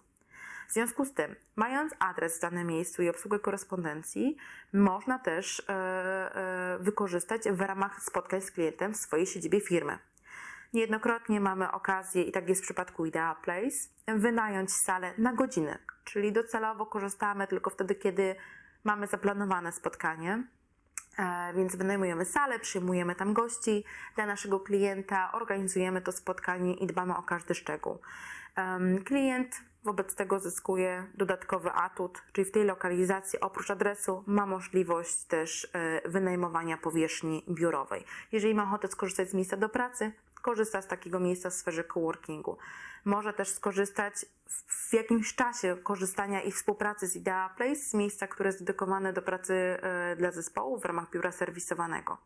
W 0.68 0.72
związku 0.72 1.04
z 1.04 1.14
tym, 1.14 1.36
mając 1.56 1.92
adres 1.98 2.38
w 2.38 2.40
danym 2.40 2.66
miejscu 2.66 3.02
i 3.02 3.08
obsługę 3.08 3.38
korespondencji, 3.38 4.36
można 4.72 5.18
też 5.18 5.62
e, 5.68 5.72
e, 5.74 6.78
wykorzystać 6.80 7.42
w 7.42 7.60
ramach 7.60 8.02
spotkań 8.02 8.40
z 8.40 8.50
klientem 8.50 8.94
w 8.94 8.96
swojej 8.96 9.26
siedzibie 9.26 9.60
firmy. 9.60 9.98
Niejednokrotnie 10.72 11.40
mamy 11.40 11.72
okazję, 11.72 12.22
i 12.22 12.32
tak 12.32 12.48
jest 12.48 12.60
w 12.60 12.64
przypadku 12.64 13.06
Idea 13.06 13.34
Place, 13.34 13.76
wynająć 14.06 14.72
salę 14.72 15.14
na 15.18 15.32
godzinę, 15.32 15.78
czyli 16.04 16.32
docelowo 16.32 16.86
korzystamy 16.86 17.46
tylko 17.46 17.70
wtedy, 17.70 17.94
kiedy 17.94 18.36
mamy 18.84 19.06
zaplanowane 19.06 19.72
spotkanie. 19.72 20.44
E, 21.18 21.52
więc 21.54 21.76
wynajmujemy 21.76 22.24
salę, 22.24 22.58
przyjmujemy 22.58 23.14
tam 23.14 23.32
gości 23.32 23.84
dla 24.14 24.26
naszego 24.26 24.60
klienta, 24.60 25.32
organizujemy 25.32 26.02
to 26.02 26.12
spotkanie 26.12 26.74
i 26.74 26.86
dbamy 26.86 27.16
o 27.16 27.22
każdy 27.22 27.54
szczegół. 27.54 27.98
Klient 29.04 29.60
wobec 29.84 30.14
tego 30.14 30.40
zyskuje 30.40 31.06
dodatkowy 31.14 31.72
atut, 31.72 32.22
czyli 32.32 32.44
w 32.44 32.50
tej 32.50 32.64
lokalizacji 32.64 33.40
oprócz 33.40 33.70
adresu 33.70 34.24
ma 34.26 34.46
możliwość 34.46 35.24
też 35.24 35.70
e, 35.72 36.08
wynajmowania 36.08 36.78
powierzchni 36.78 37.44
biurowej. 37.50 38.04
Jeżeli 38.32 38.54
ma 38.54 38.62
ochotę 38.62 38.88
skorzystać 38.88 39.30
z 39.30 39.34
miejsca 39.34 39.56
do 39.56 39.68
pracy, 39.68 40.12
korzysta 40.40 40.82
z 40.82 40.86
takiego 40.86 41.20
miejsca 41.20 41.50
w 41.50 41.54
sferze 41.54 41.84
coworkingu. 41.84 42.58
Może 43.04 43.32
też 43.32 43.48
skorzystać 43.48 44.26
w 44.66 44.92
jakimś 44.92 45.34
czasie 45.34 45.76
korzystania 45.82 46.42
i 46.42 46.52
współpracy 46.52 47.06
z 47.06 47.16
Idea 47.16 47.48
Place, 47.56 47.80
z 47.80 47.94
miejsca, 47.94 48.26
które 48.26 48.48
jest 48.48 48.60
dedykowane 48.60 49.12
do 49.12 49.22
pracy 49.22 49.54
e, 49.54 50.16
dla 50.16 50.30
zespołu 50.30 50.78
w 50.78 50.84
ramach 50.84 51.10
biura 51.10 51.32
serwisowanego. 51.32 52.18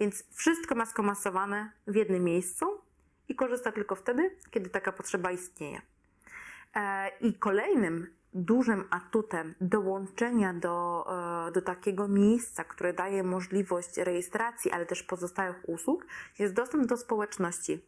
Więc 0.00 0.24
wszystko 0.34 0.74
ma 0.74 0.86
skomasowane 0.86 1.72
w 1.86 1.94
jednym 1.94 2.24
miejscu 2.24 2.80
i 3.28 3.34
korzysta 3.34 3.72
tylko 3.72 3.94
wtedy, 3.94 4.36
kiedy 4.50 4.70
taka 4.70 4.92
potrzeba 4.92 5.30
istnieje. 5.30 5.82
E, 6.74 7.10
I 7.20 7.34
kolejnym 7.34 8.14
dużym 8.34 8.84
atutem 8.90 9.54
dołączenia 9.60 10.54
do, 10.54 11.06
e, 11.48 11.52
do 11.52 11.62
takiego 11.62 12.08
miejsca, 12.08 12.64
które 12.64 12.92
daje 12.92 13.22
możliwość 13.22 13.96
rejestracji, 13.96 14.70
ale 14.70 14.86
też 14.86 15.02
pozostałych 15.02 15.68
usług, 15.68 16.06
jest 16.38 16.54
dostęp 16.54 16.86
do 16.86 16.96
społeczności. 16.96 17.84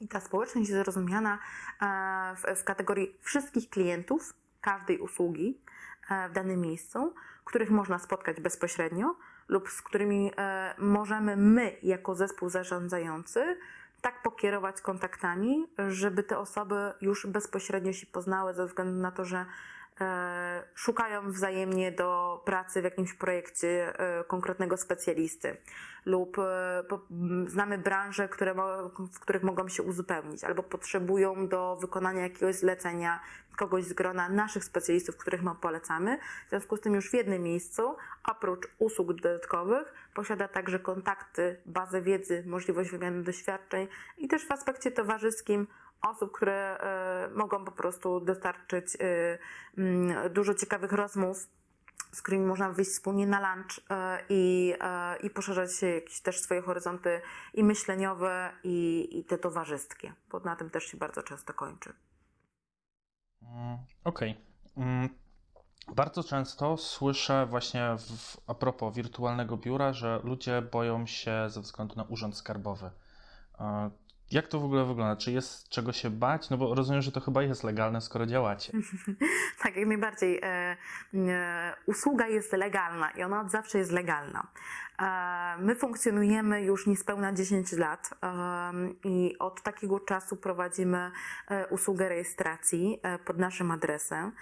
I 0.00 0.08
ta 0.08 0.20
społeczność 0.20 0.70
jest 0.70 0.86
rozumiana 0.86 1.38
e, 1.82 2.36
w, 2.36 2.60
w 2.60 2.64
kategorii 2.64 3.18
wszystkich 3.20 3.70
klientów 3.70 4.34
każdej 4.60 4.98
usługi 4.98 5.60
w 6.30 6.32
danym 6.32 6.60
miejscu, 6.60 7.14
których 7.44 7.70
można 7.70 7.98
spotkać 7.98 8.40
bezpośrednio 8.40 9.16
lub 9.48 9.70
z 9.70 9.82
którymi 9.82 10.32
możemy 10.78 11.36
my, 11.36 11.76
jako 11.82 12.14
zespół 12.14 12.48
zarządzający, 12.48 13.56
tak 14.06 14.22
pokierować 14.22 14.80
kontaktami, 14.80 15.66
żeby 15.88 16.22
te 16.22 16.38
osoby 16.38 16.92
już 17.00 17.26
bezpośrednio 17.26 17.92
się 17.92 18.06
poznały, 18.06 18.54
ze 18.54 18.66
względu 18.66 19.00
na 19.00 19.10
to, 19.10 19.24
że 19.24 19.46
szukają 20.74 21.32
wzajemnie 21.32 21.92
do 21.92 22.42
pracy 22.44 22.80
w 22.80 22.84
jakimś 22.84 23.14
projekcie 23.14 23.98
e, 23.98 24.24
konkretnego 24.24 24.76
specjalisty 24.76 25.56
lub 26.06 26.38
e, 26.38 26.84
znamy 27.46 27.78
branże, 27.78 28.28
które, 28.28 28.54
w 29.12 29.20
których 29.20 29.42
mogą 29.42 29.68
się 29.68 29.82
uzupełnić 29.82 30.44
albo 30.44 30.62
potrzebują 30.62 31.48
do 31.48 31.76
wykonania 31.80 32.22
jakiegoś 32.22 32.54
zlecenia 32.54 33.20
kogoś 33.56 33.84
z 33.84 33.92
grona 33.92 34.28
naszych 34.28 34.64
specjalistów, 34.64 35.16
których 35.16 35.42
my 35.42 35.54
polecamy. 35.60 36.18
W 36.46 36.50
związku 36.50 36.76
z 36.76 36.80
tym 36.80 36.94
już 36.94 37.10
w 37.10 37.14
jednym 37.14 37.42
miejscu, 37.42 37.96
oprócz 38.24 38.68
usług 38.78 39.12
dodatkowych, 39.12 39.94
posiada 40.14 40.48
także 40.48 40.78
kontakty, 40.78 41.60
bazę 41.66 42.02
wiedzy, 42.02 42.44
możliwość 42.46 42.90
wymiany 42.90 43.22
doświadczeń 43.22 43.88
i 44.18 44.28
też 44.28 44.46
w 44.46 44.52
aspekcie 44.52 44.90
towarzyskim 44.90 45.66
osób, 46.02 46.32
które 46.32 46.78
y, 47.26 47.34
mogą 47.34 47.64
po 47.64 47.72
prostu 47.72 48.20
dostarczyć 48.20 48.94
y, 48.94 48.98
y, 50.26 50.30
dużo 50.30 50.54
ciekawych 50.54 50.92
rozmów 50.92 51.48
z 52.12 52.22
którymi 52.22 52.46
można 52.46 52.70
wyjść 52.70 52.90
wspólnie 52.90 53.26
na 53.26 53.54
lunch 53.54 53.80
i, 54.28 54.74
i 55.22 55.30
poszerzać 55.30 55.82
jakieś 55.82 56.20
też 56.20 56.40
swoje 56.40 56.62
horyzonty 56.62 57.20
i 57.54 57.64
myśleniowe, 57.64 58.52
i, 58.64 59.08
i 59.18 59.24
te 59.24 59.38
towarzyskie, 59.38 60.12
bo 60.30 60.40
na 60.40 60.56
tym 60.56 60.70
też 60.70 60.84
się 60.84 60.96
bardzo 60.96 61.22
często 61.22 61.54
kończy. 61.54 61.92
Mm, 63.42 63.78
okej. 64.04 64.30
Okay. 64.74 64.84
Mm, 64.84 65.08
bardzo 65.94 66.24
często 66.24 66.76
słyszę 66.76 67.46
właśnie 67.46 67.96
w, 67.98 68.36
a 68.46 68.54
propos 68.54 68.94
wirtualnego 68.94 69.56
biura, 69.56 69.92
że 69.92 70.20
ludzie 70.24 70.62
boją 70.62 71.06
się 71.06 71.44
ze 71.48 71.60
względu 71.60 71.94
na 71.96 72.04
urząd 72.04 72.36
skarbowy. 72.36 72.90
Jak 74.30 74.48
to 74.48 74.60
w 74.60 74.64
ogóle 74.64 74.84
wygląda? 74.84 75.16
Czy 75.16 75.32
jest 75.32 75.68
czego 75.68 75.92
się 75.92 76.10
bać? 76.10 76.50
No 76.50 76.56
bo 76.56 76.74
rozumiem, 76.74 77.02
że 77.02 77.12
to 77.12 77.20
chyba 77.20 77.42
jest 77.42 77.64
legalne, 77.64 78.00
skoro 78.00 78.26
działacie. 78.26 78.72
tak, 79.62 79.76
jak 79.76 79.88
najbardziej. 79.88 80.40
E, 80.42 80.76
e, 81.14 81.76
usługa 81.86 82.28
jest 82.28 82.52
legalna 82.52 83.10
i 83.10 83.22
ona 83.22 83.40
od 83.40 83.50
zawsze 83.50 83.78
jest 83.78 83.92
legalna. 83.92 84.46
E, 84.98 85.56
my 85.58 85.74
funkcjonujemy 85.74 86.62
już 86.62 86.86
niespełna 86.86 87.32
10 87.32 87.72
lat 87.72 88.10
e, 88.22 88.72
i 89.04 89.38
od 89.38 89.62
takiego 89.62 90.00
czasu 90.00 90.36
prowadzimy 90.36 91.10
e, 91.48 91.66
usługę 91.66 92.08
rejestracji 92.08 93.00
e, 93.02 93.18
pod 93.18 93.38
naszym 93.38 93.70
adresem. 93.70 94.32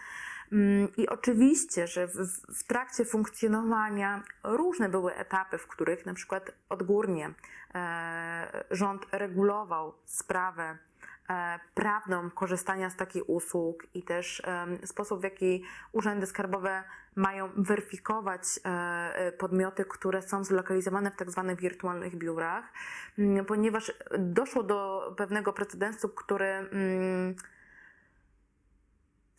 Mm, 0.54 0.88
I 0.96 1.08
oczywiście, 1.08 1.86
że 1.86 2.08
w, 2.48 2.64
trakcie 2.64 3.04
funkcjonowania 3.04 4.22
różne 4.44 4.88
były 4.88 5.14
etapy, 5.14 5.58
w 5.58 5.66
których 5.66 6.06
na 6.06 6.14
przykład 6.14 6.50
odgórnie 6.68 7.30
e, 7.74 8.64
rząd 8.70 9.06
regulował 9.12 9.94
sprawę 10.04 10.78
e, 11.30 11.60
prawną 11.74 12.30
korzystania 12.30 12.90
z 12.90 12.96
takich 12.96 13.28
usług 13.28 13.86
i 13.94 14.02
też 14.02 14.42
sposób, 14.84 15.20
w 15.20 15.24
jaki 15.24 15.64
urzędy 15.92 16.26
skarbowe 16.26 16.84
mają 17.16 17.50
weryfikować 17.56 18.42
e, 18.64 19.32
podmioty, 19.32 19.84
które 19.84 20.22
są 20.22 20.44
zlokalizowane 20.44 21.10
w 21.10 21.16
tak 21.16 21.30
zwanych 21.30 21.60
wirtualnych 21.60 22.16
biurach, 22.16 22.64
mm, 23.18 23.44
ponieważ 23.44 23.92
doszło 24.18 24.62
do 24.62 25.12
pewnego 25.16 25.52
precedensu, 25.52 26.08
który 26.08 26.46
mm, 26.46 27.34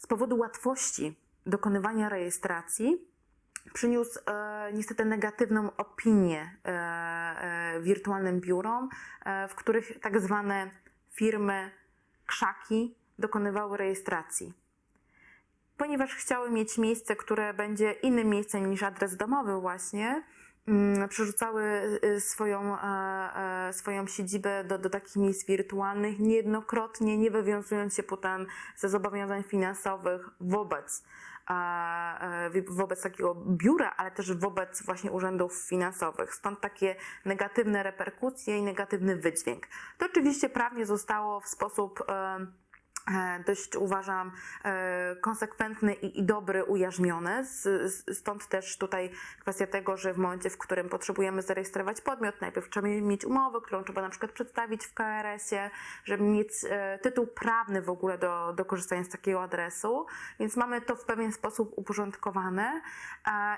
z 0.06 0.08
powodu 0.08 0.38
łatwości 0.38 1.16
dokonywania 1.46 2.10
rejestracji 2.10 3.08
przyniósł 3.74 4.20
e, 4.20 4.74
niestety 4.74 5.06
negatywną 5.06 5.76
opinię 5.78 6.58
e, 6.66 6.70
e, 6.70 7.82
wirtualnym 7.82 8.42
biurom, 8.42 8.90
e, 9.26 9.48
w 9.48 9.56
których 9.56 10.00
tak 10.00 10.20
zwane 10.20 10.72
firmy 11.12 11.72
krzaki 12.26 12.96
dokonywały 13.20 13.78
rejestracji. 13.78 14.54
Ponieważ 15.78 16.16
chciały 16.16 16.52
mieć 16.52 16.78
miejsce, 16.78 17.16
które 17.16 17.54
będzie 17.54 17.92
innym 17.92 18.30
miejscem 18.30 18.70
niż 18.70 18.84
adres 18.84 19.18
domowy 19.18 19.62
właśnie, 19.62 20.24
przerzucały 21.10 21.64
y, 22.04 22.22
swoją, 22.22 22.78
e, 22.78 23.68
e, 23.68 23.74
swoją 23.74 24.08
siedzibę 24.08 24.64
do, 24.64 24.78
do 24.78 24.90
takich 24.90 25.16
miejsc 25.16 25.46
wirtualnych, 25.46 26.20
niejednokrotnie 26.20 27.18
nie 27.18 27.32
wywiązując 27.32 27.96
się 27.96 28.04
potem 28.04 28.48
ze 28.76 28.90
zobowiązań 28.90 29.44
finansowych 29.44 30.30
wobec 30.40 31.04
e, 31.50 32.52
wobec 32.68 33.02
takiego 33.02 33.36
biura, 33.36 33.94
ale 33.98 34.12
też 34.12 34.34
wobec 34.34 34.86
właśnie 34.86 35.12
urzędów 35.12 35.54
finansowych. 35.54 36.34
Stąd 36.34 36.62
takie 36.62 36.96
negatywne 37.26 37.84
reperkusje 37.84 38.58
i 38.58 38.64
negatywny 38.64 39.16
wydźwięk. 39.16 39.68
To 39.98 40.06
oczywiście 40.06 40.50
prawnie 40.50 40.86
zostało 40.86 41.40
w 41.40 41.48
sposób 41.48 42.04
dość 43.46 43.76
uważam 43.76 44.32
e, 44.64 45.16
konsekwentny 45.22 45.94
i, 45.94 46.24
dobry, 46.24 46.64
ujarzmiony. 46.64 47.46
Stąd 48.14 48.48
też 48.48 48.78
tutaj 48.78 49.12
kwestia 49.40 49.68
tego, 49.68 49.98
że 49.98 50.14
w 50.14 50.18
momencie, 50.18 50.50
w 50.50 50.58
którym 50.58 50.90
potrzebujemy 50.90 51.42
zarejestrować 51.42 52.02
podmiot, 52.02 52.42
najpierw 52.42 52.70
trzeba 52.70 52.88
mieć 52.88 53.26
umowę, 53.26 53.62
którą 53.62 53.84
trzeba 53.84 54.02
na 54.02 54.10
przykład 54.10 54.32
przedstawić 54.32 54.86
w 54.86 54.94
KRS-ie, 54.94 55.70
żeby 56.06 56.24
mieć 56.24 56.50
e, 56.70 57.00
tytuł 57.00 57.28
prawny 57.28 57.82
w 57.82 57.90
ogóle 57.90 58.18
do, 58.18 58.54
do 58.54 58.66
korzystania 58.66 59.04
z 59.04 59.10
takiego 59.10 59.44
adresu. 59.44 60.06
Więc 60.40 60.56
mamy 60.56 60.82
to 60.82 60.96
w 60.96 61.06
pewien 61.06 61.32
sposób 61.32 61.74
uporządkowane 61.76 62.82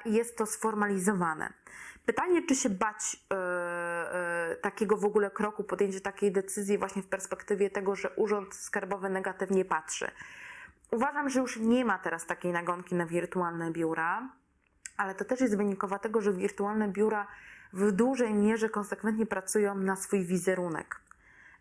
i 0.05 0.13
jest 0.13 0.37
to 0.37 0.45
sformalizowane. 0.45 1.53
Pytanie, 2.07 2.41
czy 2.47 2.55
się 2.55 2.69
bać 2.69 3.17
e, 3.33 3.35
e, 3.35 4.55
takiego 4.55 4.97
w 4.97 5.05
ogóle 5.05 5.31
kroku, 5.31 5.63
podjęcia 5.63 5.99
takiej 5.99 6.31
decyzji 6.31 6.77
właśnie 6.77 7.01
w 7.01 7.07
perspektywie 7.07 7.69
tego, 7.69 7.95
że 7.95 8.09
Urząd 8.09 8.55
Skarbowy 8.55 9.09
negatywnie 9.09 9.65
patrzy. 9.65 10.11
Uważam, 10.91 11.29
że 11.29 11.39
już 11.39 11.57
nie 11.57 11.85
ma 11.85 11.99
teraz 11.99 12.25
takiej 12.25 12.51
nagonki 12.51 12.95
na 12.95 13.05
wirtualne 13.05 13.71
biura, 13.71 14.29
ale 14.97 15.15
to 15.15 15.25
też 15.25 15.41
jest 15.41 15.57
wynikowa 15.57 15.99
tego, 15.99 16.21
że 16.21 16.33
wirtualne 16.33 16.87
biura 16.87 17.27
w 17.73 17.91
dużej 17.91 18.33
mierze 18.33 18.69
konsekwentnie 18.69 19.25
pracują 19.25 19.75
na 19.75 19.95
swój 19.95 20.25
wizerunek. 20.25 20.99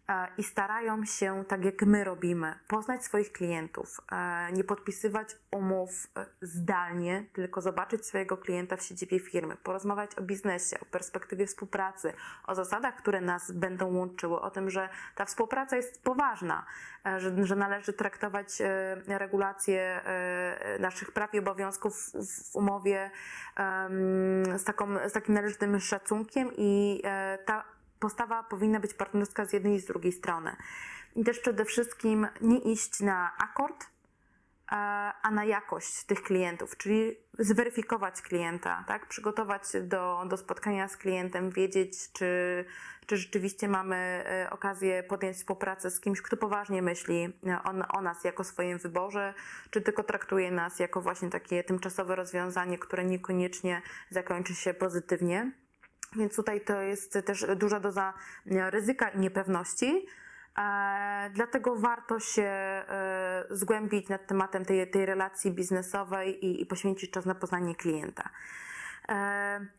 E, 0.08 0.28
i 0.38 0.42
starają 0.42 1.04
się, 1.04 1.44
tak 1.48 1.64
jak 1.64 1.82
my 1.82 2.04
robimy, 2.04 2.54
poznać 2.68 3.04
swoich 3.04 3.32
klientów, 3.32 4.00
e, 4.12 4.52
nie 4.52 4.64
podpisywać 4.64 5.36
umów 5.50 5.90
e, 6.16 6.26
zdalnie, 6.42 7.24
tylko 7.32 7.60
zobaczyć 7.60 8.06
swojego 8.06 8.36
klienta 8.36 8.76
w 8.76 8.82
siedzibie 8.82 9.20
firmy, 9.20 9.56
porozmawiać 9.56 10.14
o 10.14 10.22
biznesie, 10.22 10.80
o 10.80 10.84
perspektywie 10.84 11.46
współpracy, 11.46 12.12
o 12.46 12.54
zasadach, 12.54 12.96
które 12.96 13.20
nas 13.20 13.52
będą 13.52 13.94
łączyły, 13.94 14.40
o 14.40 14.50
tym, 14.50 14.70
że 14.70 14.88
ta 15.14 15.24
współpraca 15.24 15.76
jest 15.76 16.02
poważna, 16.02 16.66
że, 17.18 17.46
że 17.46 17.56
należy 17.56 17.92
traktować 17.92 18.48
regulacje 19.06 20.00
naszych 20.80 21.12
praw 21.12 21.34
i 21.34 21.38
obowiązków 21.38 22.12
w 22.52 22.56
umowie 22.56 23.10
z, 24.56 24.64
taką, 24.64 25.08
z 25.08 25.12
takim 25.12 25.34
należytym 25.34 25.80
szacunkiem 25.80 26.50
i 26.56 27.02
ta 27.44 27.75
postawa 28.00 28.42
powinna 28.42 28.80
być 28.80 28.94
partnerska 28.94 29.44
z 29.44 29.52
jednej 29.52 29.74
i 29.74 29.80
z 29.80 29.84
drugiej 29.84 30.12
strony. 30.12 30.56
I 31.16 31.24
też 31.24 31.38
przede 31.38 31.64
wszystkim 31.64 32.26
nie 32.40 32.58
iść 32.58 33.00
na 33.00 33.32
akord, 33.38 33.84
e, 33.84 34.76
a 35.22 35.30
na 35.30 35.44
jakość 35.44 36.04
tych 36.04 36.22
klientów, 36.22 36.76
czyli 36.76 37.16
zweryfikować 37.38 38.22
klienta, 38.22 38.84
tak? 38.88 39.06
przygotować 39.06 39.62
do, 39.82 40.24
do 40.28 40.36
spotkania 40.36 40.88
z 40.88 40.96
klientem, 40.96 41.50
wiedzieć, 41.50 42.12
czy, 42.12 42.64
czy 43.06 43.16
rzeczywiście 43.16 43.68
mamy 43.68 43.96
e, 43.96 44.50
okazję 44.50 45.02
podjąć 45.02 45.36
współpracę 45.36 45.90
z 45.90 46.00
kimś, 46.00 46.22
kto 46.22 46.36
poważnie 46.36 46.82
myśli 46.82 47.28
o, 47.64 47.98
o 47.98 48.02
nas 48.02 48.24
jako 48.24 48.44
swoim 48.44 48.78
wyborze, 48.78 49.34
czy 49.70 49.80
tylko 49.80 50.02
traktuje 50.02 50.50
nas 50.50 50.78
jako 50.78 51.00
właśnie 51.00 51.30
takie 51.30 51.64
tymczasowe 51.64 52.16
rozwiązanie, 52.16 52.78
które 52.78 53.04
niekoniecznie 53.04 53.82
zakończy 54.10 54.54
się 54.54 54.74
pozytywnie. 54.74 55.65
Więc 56.16 56.36
tutaj 56.36 56.60
to 56.60 56.80
jest 56.80 57.18
też 57.24 57.46
duża 57.56 57.80
doza 57.80 58.14
e, 58.50 58.70
ryzyka 58.70 59.08
i 59.08 59.18
niepewności. 59.18 60.06
E, 60.58 61.30
dlatego 61.34 61.76
warto 61.76 62.20
się 62.20 62.42
e, 62.42 63.44
zgłębić 63.50 64.08
nad 64.08 64.26
tematem 64.26 64.64
tej, 64.64 64.90
tej 64.90 65.06
relacji 65.06 65.50
biznesowej 65.50 66.46
i, 66.46 66.62
i 66.62 66.66
poświęcić 66.66 67.10
czas 67.10 67.26
na 67.26 67.34
poznanie 67.34 67.74
klienta. 67.74 68.28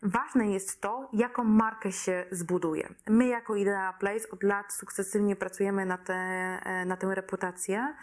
Ważne 0.01 0.51
jest 0.51 0.81
to, 0.81 1.10
jaką 1.13 1.43
markę 1.43 1.91
się 1.91 2.25
zbuduje. 2.31 2.89
My 3.07 3.27
jako 3.27 3.55
Idea 3.55 3.93
Place 3.93 4.29
od 4.31 4.43
lat 4.43 4.74
sukcesywnie 4.74 5.36
pracujemy 5.36 5.86
na, 5.86 5.98
te, 5.98 6.15
na 6.86 6.98
tę 6.98 7.15
reputację 7.15 7.96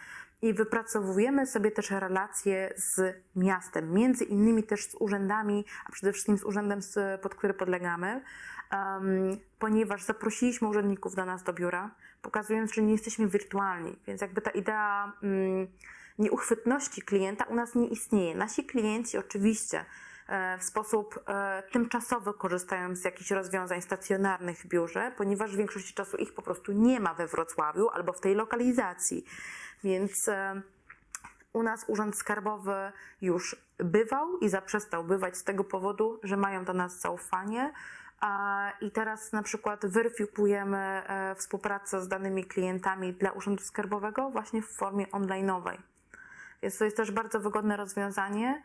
i 0.44 0.54
wypracowujemy 0.54 1.46
sobie 1.46 1.70
też 1.70 1.90
relacje 1.90 2.72
z 2.76 3.16
miastem, 3.36 3.92
między 3.92 4.24
innymi 4.24 4.62
też 4.62 4.86
z 4.86 4.94
urzędami, 4.94 5.64
a 5.86 5.92
przede 5.92 6.12
wszystkim 6.12 6.38
z 6.38 6.44
urzędem, 6.44 6.80
pod 7.22 7.34
który 7.34 7.54
podlegamy, 7.54 8.22
ponieważ 9.58 10.02
zaprosiliśmy 10.02 10.68
urzędników 10.68 11.14
do 11.14 11.24
nas 11.24 11.42
do 11.42 11.52
biura, 11.52 11.90
pokazując, 12.22 12.74
że 12.74 12.82
nie 12.82 12.92
jesteśmy 12.92 13.28
wirtualni, 13.28 13.96
więc 14.06 14.20
jakby 14.20 14.40
ta 14.40 14.50
idea 14.50 15.12
um, 15.22 15.66
nieuchwytności 16.18 17.02
klienta 17.02 17.44
u 17.44 17.54
nas 17.54 17.74
nie 17.74 17.88
istnieje. 17.88 18.34
Nasi 18.34 18.64
klienci 18.64 19.18
oczywiście 19.18 19.84
e, 20.28 20.58
w 20.58 20.64
sposób 20.64 21.20
e, 21.26 21.62
tymczasowy 21.72 22.34
korzystają 22.34 22.96
z 22.96 23.04
jakichś 23.04 23.30
rozwiązań 23.30 23.82
stacjonarnych 23.82 24.58
w 24.58 24.66
biurze, 24.66 25.12
ponieważ 25.16 25.54
w 25.54 25.56
większości 25.56 25.94
czasu 25.94 26.16
ich 26.16 26.34
po 26.34 26.42
prostu 26.42 26.72
nie 26.72 27.00
ma 27.00 27.14
we 27.14 27.26
Wrocławiu 27.26 27.88
albo 27.88 28.12
w 28.12 28.20
tej 28.20 28.34
lokalizacji. 28.34 29.24
Więc 29.84 30.28
e, 30.28 30.62
u 31.52 31.62
nas 31.62 31.84
Urząd 31.88 32.16
Skarbowy 32.16 32.92
już 33.20 33.56
bywał 33.78 34.38
i 34.38 34.48
zaprzestał 34.48 35.04
bywać 35.04 35.36
z 35.36 35.44
tego 35.44 35.64
powodu, 35.64 36.20
że 36.22 36.36
mają 36.36 36.64
do 36.64 36.72
nas 36.72 37.00
zaufanie. 37.00 37.72
I 38.80 38.90
teraz 38.90 39.32
na 39.32 39.42
przykład 39.42 39.86
weryfikujemy 39.86 40.78
e, 40.78 41.34
współpracę 41.34 42.02
z 42.02 42.08
danymi 42.08 42.44
klientami 42.44 43.12
dla 43.12 43.30
Urzędu 43.30 43.62
Skarbowego 43.62 44.30
właśnie 44.30 44.62
w 44.62 44.68
formie 44.68 45.06
online'owej. 45.06 45.78
Więc 46.62 46.78
to 46.78 46.84
jest 46.84 46.96
też 46.96 47.10
bardzo 47.10 47.40
wygodne 47.40 47.76
rozwiązanie. 47.76 48.62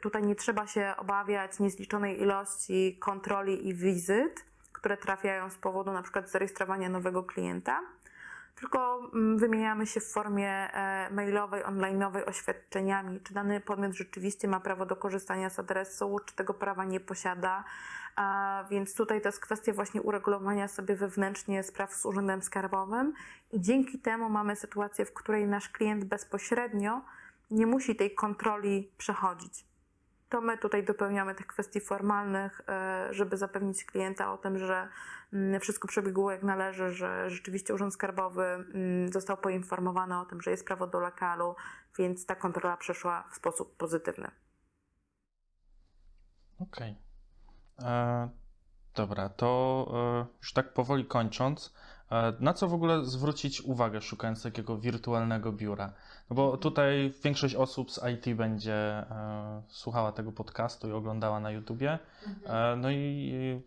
Tutaj 0.00 0.22
nie 0.22 0.34
trzeba 0.34 0.66
się 0.66 0.94
obawiać 0.96 1.58
niezliczonej 1.58 2.20
ilości 2.22 2.98
kontroli 3.00 3.68
i 3.68 3.74
wizyt, 3.74 4.44
które 4.72 4.96
trafiają 4.96 5.50
z 5.50 5.56
powodu 5.56 5.92
na 5.92 6.02
przykład 6.02 6.30
zarejestrowania 6.30 6.88
nowego 6.88 7.22
klienta 7.22 7.80
tylko 8.54 9.10
mm, 9.14 9.38
wymieniamy 9.38 9.86
się 9.86 10.00
w 10.00 10.12
formie 10.12 10.48
e, 10.48 11.10
mailowej, 11.10 11.64
onlineowej 11.64 12.24
oświadczeniami, 12.24 13.20
czy 13.20 13.34
dany 13.34 13.60
podmiot 13.60 13.92
rzeczywiście 13.92 14.48
ma 14.48 14.60
prawo 14.60 14.86
do 14.86 14.96
korzystania 14.96 15.50
z 15.50 15.58
adresu, 15.58 16.16
czy 16.26 16.34
tego 16.34 16.54
prawa 16.54 16.84
nie 16.84 17.00
posiada. 17.00 17.64
Więc 18.70 18.94
tutaj 18.94 19.20
to 19.20 19.28
jest 19.28 19.40
kwestia 19.40 19.72
właśnie 19.72 20.02
uregulowania 20.02 20.68
sobie 20.68 20.96
wewnętrznie 20.96 21.62
spraw 21.62 21.94
z 21.94 22.06
Urzędem 22.06 22.42
Skarbowym. 22.42 23.12
I 23.52 23.60
dzięki 23.60 23.98
temu 23.98 24.28
mamy 24.28 24.56
sytuację, 24.56 25.04
w 25.04 25.12
której 25.12 25.46
nasz 25.46 25.68
klient 25.68 26.04
bezpośrednio 26.04 27.00
nie 27.50 27.66
musi 27.66 27.96
tej 27.96 28.14
kontroli 28.14 28.90
przechodzić 28.98 29.71
to 30.32 30.40
my 30.40 30.58
tutaj 30.58 30.84
dopełniamy 30.84 31.34
tych 31.34 31.46
kwestii 31.46 31.80
formalnych, 31.80 32.60
e, 32.68 33.08
żeby 33.10 33.36
zapewnić 33.36 33.84
klienta 33.84 34.32
o 34.32 34.38
tym, 34.38 34.58
że 34.58 34.88
mm, 35.32 35.60
wszystko 35.60 35.88
przebiegło 35.88 36.30
jak 36.32 36.42
należy, 36.42 36.92
że 36.92 37.30
rzeczywiście 37.30 37.74
Urząd 37.74 37.94
Skarbowy 37.94 38.44
mm, 38.44 39.12
został 39.12 39.36
poinformowany 39.36 40.18
o 40.18 40.24
tym, 40.24 40.40
że 40.40 40.50
jest 40.50 40.66
prawo 40.66 40.86
do 40.86 41.00
lokalu, 41.00 41.56
więc 41.98 42.26
ta 42.26 42.34
kontrola 42.34 42.76
przeszła 42.76 43.24
w 43.30 43.34
sposób 43.34 43.76
pozytywny. 43.76 44.30
Okej. 46.58 46.96
Okay. 47.78 47.90
E, 47.90 48.28
dobra, 48.94 49.28
to 49.28 49.86
e, 49.94 50.36
już 50.38 50.52
tak 50.52 50.72
powoli 50.72 51.06
kończąc, 51.06 51.74
na 52.40 52.54
co 52.54 52.68
w 52.68 52.74
ogóle 52.74 53.04
zwrócić 53.04 53.60
uwagę 53.60 54.00
szukając 54.00 54.42
takiego 54.42 54.78
wirtualnego 54.78 55.52
biura? 55.52 55.92
No 56.30 56.36
bo 56.36 56.56
tutaj 56.56 57.14
większość 57.24 57.54
osób 57.54 57.90
z 57.90 58.00
IT 58.14 58.36
będzie 58.36 58.74
e, 58.74 59.62
słuchała 59.68 60.12
tego 60.12 60.32
podcastu 60.32 60.88
i 60.88 60.92
oglądała 60.92 61.40
na 61.40 61.50
YouTubie. 61.50 61.98
Mhm. 62.26 62.56
E, 62.56 62.76
no 62.76 62.90
i 62.90 63.62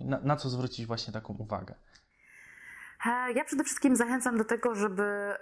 na, 0.00 0.20
na, 0.20 0.36
co 0.36 0.48
zwrócić 0.48 0.86
właśnie 0.86 1.12
taką 1.12 1.34
uwagę? 1.34 1.74
E, 3.06 3.32
ja 3.32 3.44
przede 3.44 3.64
wszystkim 3.64 3.96
zachęcam 3.96 4.38
do 4.38 4.44
tego, 4.44 4.74
żeby 4.74 5.34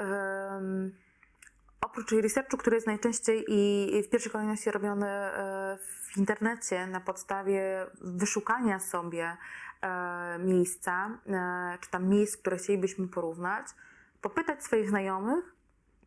oprócz 1.96 2.12
researchu, 2.12 2.56
który 2.56 2.76
jest 2.76 2.86
najczęściej 2.86 3.44
i 3.48 4.02
w 4.02 4.10
pierwszej 4.10 4.32
kolejności 4.32 4.70
robiony 4.70 5.06
e, 5.06 5.78
w 6.12 6.16
internecie 6.16 6.86
na 6.86 7.00
podstawie 7.00 7.86
wyszukania 8.00 8.78
sobie 8.80 9.24
e, 9.24 9.36
miejsca, 10.38 11.18
czy 11.80 11.90
tam 11.90 12.08
miejsc, 12.08 12.36
które 12.36 12.56
chcielibyśmy 12.56 13.08
porównać, 13.08 13.66
popytać 14.20 14.64
swoich 14.64 14.88
znajomych, 14.88 15.54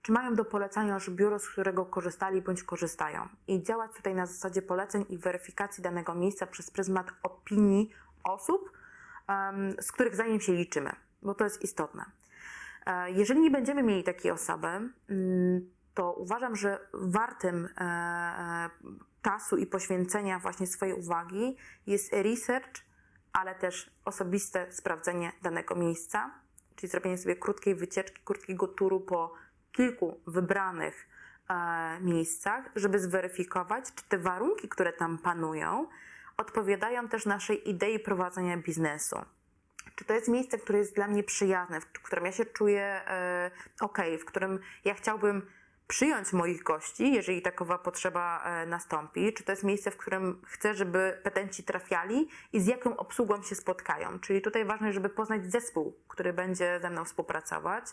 czy 0.01 0.11
mają 0.11 0.35
do 0.35 0.45
polecenia 0.45 0.93
już 0.93 1.09
biuro, 1.09 1.39
z 1.39 1.49
którego 1.49 1.85
korzystali 1.85 2.41
bądź 2.41 2.63
korzystają. 2.63 3.27
I 3.47 3.63
działać 3.63 3.91
tutaj 3.95 4.15
na 4.15 4.25
zasadzie 4.25 4.61
poleceń 4.61 5.05
i 5.09 5.17
weryfikacji 5.17 5.83
danego 5.83 6.15
miejsca 6.15 6.47
przez 6.47 6.71
pryzmat 6.71 7.11
opinii 7.23 7.89
osób, 8.23 8.71
z 9.81 9.91
których 9.91 10.15
zdaniem 10.15 10.41
się 10.41 10.53
liczymy, 10.53 10.91
bo 11.21 11.35
to 11.35 11.43
jest 11.43 11.61
istotne. 11.61 12.05
E, 12.85 13.11
jeżeli 13.11 13.39
nie 13.39 13.51
będziemy 13.51 13.83
mieli 13.83 14.03
takiej 14.03 14.31
osoby, 14.31 14.67
mm, 14.67 15.71
to 15.93 16.13
uważam, 16.13 16.55
że 16.55 16.79
wartym 16.93 17.65
e, 17.65 17.81
e, 17.81 18.69
czasu 19.21 19.57
i 19.57 19.65
poświęcenia 19.65 20.39
właśnie 20.39 20.67
swojej 20.67 20.95
uwagi 20.95 21.57
jest 21.87 22.13
research, 22.13 22.88
ale 23.39 23.55
też 23.55 23.91
osobiste 24.05 24.71
sprawdzenie 24.71 25.31
danego 25.41 25.75
miejsca, 25.75 26.31
czyli 26.75 26.89
zrobienie 26.89 27.17
sobie 27.17 27.35
krótkiej 27.35 27.75
wycieczki, 27.75 28.21
krótkiego 28.25 28.67
turu 28.67 28.99
po 28.99 29.33
kilku 29.71 30.19
wybranych 30.27 31.07
e, 31.49 31.99
miejscach, 32.01 32.69
żeby 32.75 32.99
zweryfikować, 32.99 33.85
czy 33.95 34.03
te 34.09 34.17
warunki, 34.17 34.69
które 34.69 34.93
tam 34.93 35.17
panują, 35.17 35.87
odpowiadają 36.37 37.07
też 37.07 37.25
naszej 37.25 37.69
idei 37.69 37.99
prowadzenia 37.99 38.57
biznesu. 38.57 39.15
Czy 39.95 40.05
to 40.05 40.13
jest 40.13 40.27
miejsce, 40.27 40.57
które 40.57 40.79
jest 40.79 40.95
dla 40.95 41.07
mnie 41.07 41.23
przyjazne, 41.23 41.81
w 41.81 41.85
którym 41.85 42.25
ja 42.25 42.31
się 42.31 42.45
czuję 42.45 42.81
e, 42.83 43.51
ok, 43.79 43.97
w 44.21 44.25
którym 44.25 44.59
ja 44.85 44.93
chciałbym 44.93 45.45
przyjąć 45.89 46.33
moich 46.33 46.63
gości, 46.63 47.13
jeżeli 47.13 47.41
takowa 47.41 47.77
potrzeba 47.77 48.43
e, 48.43 48.65
nastąpi, 48.65 49.33
czy 49.33 49.43
to 49.43 49.51
jest 49.51 49.63
miejsce, 49.63 49.91
w 49.91 49.97
którym 49.97 50.41
chcę, 50.45 50.75
żeby 50.75 51.19
petenci 51.23 51.63
trafiali 51.63 52.29
i 52.53 52.59
z 52.61 52.67
jaką 52.67 52.97
obsługą 52.97 53.43
się 53.43 53.55
spotkają. 53.55 54.19
Czyli 54.19 54.41
tutaj 54.41 54.65
ważne, 54.65 54.93
żeby 54.93 55.09
poznać 55.09 55.51
zespół, 55.51 55.95
który 56.07 56.33
będzie 56.33 56.79
ze 56.81 56.89
mną 56.89 57.05
współpracować, 57.05 57.83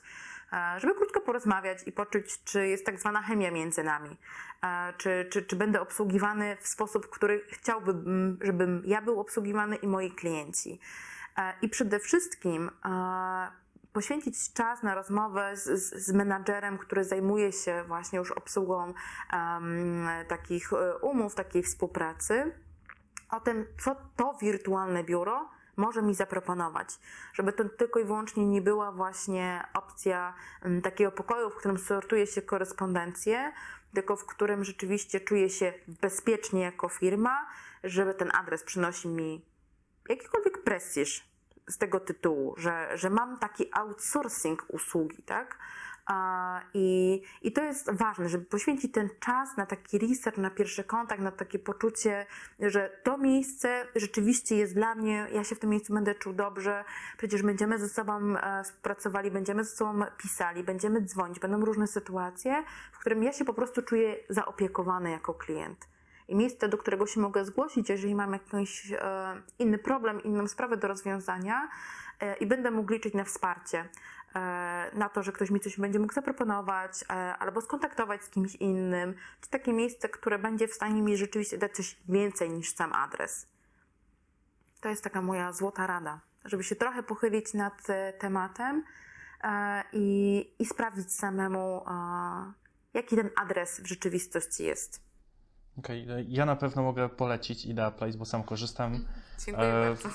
e, 0.53 0.81
żeby 0.81 0.95
krótko 0.95 1.21
porozmawiać 1.21 1.79
i 1.87 1.93
poczuć, 1.93 2.45
czy 2.45 2.69
jest 2.69 2.87
tak 2.87 3.01
zwana 3.01 3.23
chemia 3.23 3.51
między 3.51 3.85
nami, 3.85 4.17
e, 4.63 4.93
czy, 4.97 5.27
czy, 5.31 5.43
czy 5.43 5.57
będę 5.57 5.81
obsługiwany 5.81 6.57
w 6.61 6.69
sposób, 6.69 7.11
który 7.11 7.45
chciałbym, 7.49 8.39
żebym 8.43 8.83
ja 8.87 9.03
był 9.03 9.21
obsługiwany 9.21 9.77
i 9.77 9.87
moi 9.87 10.11
klienci. 10.11 10.81
I 11.63 11.69
przede 11.69 12.01
wszystkim 12.01 12.71
poświęcić 13.97 14.53
czas 14.53 14.83
na 14.83 14.95
rozmowę 14.95 15.57
z, 15.57 15.65
z, 15.65 15.95
z 16.07 16.13
menadżerem, 16.13 16.79
który 16.79 17.05
zajmuje 17.05 17.53
się 17.53 17.85
właśnie 17.87 18.19
już 18.19 18.33
obsługą 18.33 18.95
um, 19.33 20.09
takich 20.29 20.73
e, 20.73 20.99
umów, 20.99 21.35
takiej 21.35 21.63
współpracy, 21.63 22.53
o 23.31 23.41
tym, 23.41 23.67
co 23.85 23.97
to 24.17 24.35
wirtualne 24.41 25.05
biuro 25.05 25.49
może 25.77 26.03
mi 26.03 26.15
zaproponować. 26.15 26.89
Żeby 27.33 27.53
to 27.53 27.69
tylko 27.69 28.01
i 28.01 28.05
wyłącznie 28.05 28.47
nie 28.47 28.63
była 28.63 28.93
właśnie 28.93 29.65
opcja 29.75 30.35
takiego 30.83 31.13
pokoju, 31.13 31.51
w 31.51 31.57
którym 31.57 31.79
sortuje 31.79 32.27
się 32.27 32.43
korespondencję, 32.43 33.53
tylko 33.95 34.17
w 34.17 34.27
którym 34.27 34.65
rzeczywiście 34.65 35.21
czuję 35.21 35.51
się 35.51 35.73
bezpiecznie 36.03 36.61
jako 36.61 36.89
firma, 36.89 37.47
żeby 37.85 38.15
ten 38.15 38.31
adres 38.35 38.65
przynosi 38.65 39.09
mi 39.09 39.47
jakikolwiek 40.09 40.63
prestiż 40.63 41.36
z 41.69 41.79
tego 41.79 42.01
tytułu, 42.01 42.55
że, 42.57 42.89
że 42.95 43.11
mam 43.11 43.39
taki 43.39 43.71
outsourcing 43.73 44.65
usługi, 44.69 45.23
tak? 45.23 45.59
I, 46.75 47.23
I 47.43 47.53
to 47.53 47.63
jest 47.63 47.91
ważne, 47.91 48.29
żeby 48.29 48.45
poświęcić 48.45 48.93
ten 48.93 49.09
czas 49.21 49.57
na 49.57 49.67
taki 49.67 49.99
research, 49.99 50.39
na 50.39 50.51
pierwszy 50.51 50.85
kontakt, 50.85 51.23
na 51.23 51.33
takie 51.33 51.59
poczucie, 51.59 52.27
że 52.61 52.91
to 53.03 53.19
miejsce 53.19 53.87
rzeczywiście 53.97 54.57
jest 54.57 54.75
dla 54.75 54.95
mnie, 54.95 55.27
ja 55.33 55.45
się 55.45 55.55
w 55.55 55.59
tym 55.59 55.71
miejscu 55.71 55.95
będę 55.95 56.15
czuł 56.15 56.33
dobrze, 56.33 56.85
przecież 57.19 57.43
będziemy 57.43 57.79
ze 57.79 57.89
sobą 57.89 58.37
e, 58.37 58.65
współpracowali, 58.65 59.31
będziemy 59.31 59.65
ze 59.65 59.77
sobą 59.77 60.05
pisali, 60.19 60.65
będziemy 60.65 61.03
dzwonić, 61.03 61.39
będą 61.41 61.65
różne 61.65 61.87
sytuacje, 61.87 62.65
w 62.93 62.99
którym 62.99 63.23
ja 63.23 63.33
się 63.33 63.45
po 63.45 63.55
prostu 63.55 63.83
czuję 63.83 64.17
zaopiekowany 64.29 65.11
jako 65.11 65.35
klient 65.35 65.96
miejsce, 66.35 66.69
do 66.69 66.79
którego 66.79 67.07
się 67.07 67.21
mogę 67.21 67.45
zgłosić, 67.45 67.89
jeżeli 67.89 68.15
mam 68.15 68.33
jakiś 68.33 68.93
e, 68.93 69.43
inny 69.59 69.79
problem, 69.79 70.23
inną 70.23 70.49
sprawę 70.49 70.77
do 70.77 70.89
rozwiązania 70.89 71.69
e, 72.21 72.37
i 72.37 72.47
będę 72.47 72.71
mógł 72.71 72.93
liczyć 72.93 73.15
na 73.15 73.25
wsparcie, 73.25 73.89
e, 74.35 74.91
na 74.95 75.09
to, 75.09 75.23
że 75.23 75.33
ktoś 75.33 75.51
mi 75.51 75.61
coś 75.61 75.77
będzie 75.81 75.99
mógł 75.99 76.13
zaproponować 76.13 77.05
albo 77.39 77.61
skontaktować 77.61 78.25
z 78.25 78.31
kimś 78.31 78.55
innym, 78.55 79.15
czy 79.41 79.51
takie 79.51 79.73
miejsce, 79.73 80.09
które 80.09 80.39
będzie 80.39 80.69
w 80.69 80.75
stanie 80.75 81.03
mi 81.03 81.17
rzeczywiście 81.17 81.59
dać 81.59 81.73
coś 81.73 81.97
więcej 82.09 82.51
niż 82.51 82.75
sam 82.75 82.93
adres. 82.93 83.47
To 84.81 84.89
jest 84.89 85.05
taka 85.05 85.23
moja 85.23 85.53
złota 85.53 85.87
rada, 85.87 86.21
żeby 86.45 86.65
się 86.65 86.77
trochę 86.77 87.03
pochylić 87.03 87.55
nad 87.55 87.83
tematem 88.19 88.85
i, 89.93 90.51
i 90.59 90.67
sprawdzić 90.67 91.13
samemu, 91.13 91.85
jaki 92.95 93.17
ten 93.17 93.31
adres 93.37 93.81
w 93.81 93.87
rzeczywistości 93.87 94.65
jest. 94.65 95.06
Okej, 95.79 96.11
e, 96.11 96.23
ja 96.29 96.47
na 96.47 96.57
pewno 96.57 96.83
mogę 96.83 97.09
polecić 97.09 97.65
Idea 97.67 97.91
Place, 97.91 98.19
bo 98.19 98.25
sam 98.25 98.43
korzystam. 98.43 99.05
Dziękuję 99.47 99.69
E, 99.69 99.89
bardzo. 99.89 100.09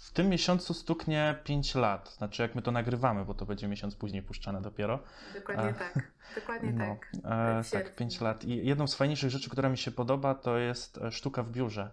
W 0.00 0.12
tym 0.12 0.28
miesiącu 0.28 0.74
stuknie 0.74 1.38
5 1.44 1.74
lat, 1.74 2.14
znaczy 2.18 2.42
jak 2.42 2.54
my 2.54 2.62
to 2.62 2.70
nagrywamy, 2.70 3.24
bo 3.24 3.34
to 3.34 3.46
będzie 3.46 3.68
miesiąc 3.68 3.94
później 3.94 4.22
puszczane 4.22 4.62
dopiero. 4.62 4.98
Dokładnie 5.34 5.64
e, 5.64 5.74
tak. 5.74 6.12
Dokładnie 6.34 6.72
No, 6.72 6.84
tak. 6.86 7.12
e, 7.24 7.62
tak, 7.72 7.94
5 7.96 8.20
lat. 8.20 8.44
I 8.44 8.66
jedną 8.66 8.86
z 8.86 8.94
fajniejszych 8.94 9.30
rzeczy, 9.30 9.50
która 9.50 9.68
mi 9.68 9.78
się 9.78 9.90
podoba, 9.90 10.34
to 10.34 10.58
jest 10.58 11.00
sztuka 11.10 11.42
w 11.42 11.50
biurze. 11.50 11.90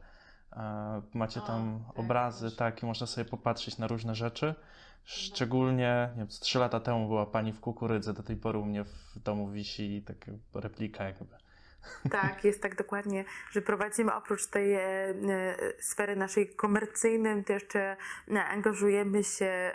Macie 1.13 1.43
O, 1.43 1.47
tam 1.47 1.83
tak, 1.87 1.99
obrazy, 1.99 2.55
tak, 2.55 2.83
i 2.83 2.85
można 2.85 3.07
sobie 3.07 3.25
popatrzeć 3.25 3.77
na 3.77 3.87
różne 3.87 4.15
rzeczy. 4.15 4.55
Szczególnie, 5.03 6.09
nie 6.11 6.17
wiem, 6.17 6.31
z 6.31 6.39
3 6.39 6.59
lata 6.59 6.79
temu 6.79 7.07
była 7.07 7.25
pani 7.25 7.53
w 7.53 7.59
kukurydze, 7.59 8.13
do 8.13 8.23
tej 8.23 8.35
pory 8.35 8.59
u 8.59 8.65
mnie 8.65 8.83
w 8.83 9.19
domu 9.19 9.49
wisi 9.49 10.03
taka 10.05 10.31
replika 10.53 11.03
jakby. 11.03 11.35
Tak, 12.11 12.43
jest 12.43 12.61
tak 12.61 12.75
dokładnie, 12.75 13.25
że 13.51 13.61
prowadzimy 13.61 14.13
oprócz 14.13 14.45
tej 14.45 14.73
e, 14.73 14.79
e, 14.79 15.13
sfery 15.79 16.15
naszej 16.15 16.47
komercyjnej, 16.47 17.43
to 17.43 17.53
jeszcze 17.53 17.97
e, 18.31 18.45
angażujemy 18.45 19.23
się 19.23 19.71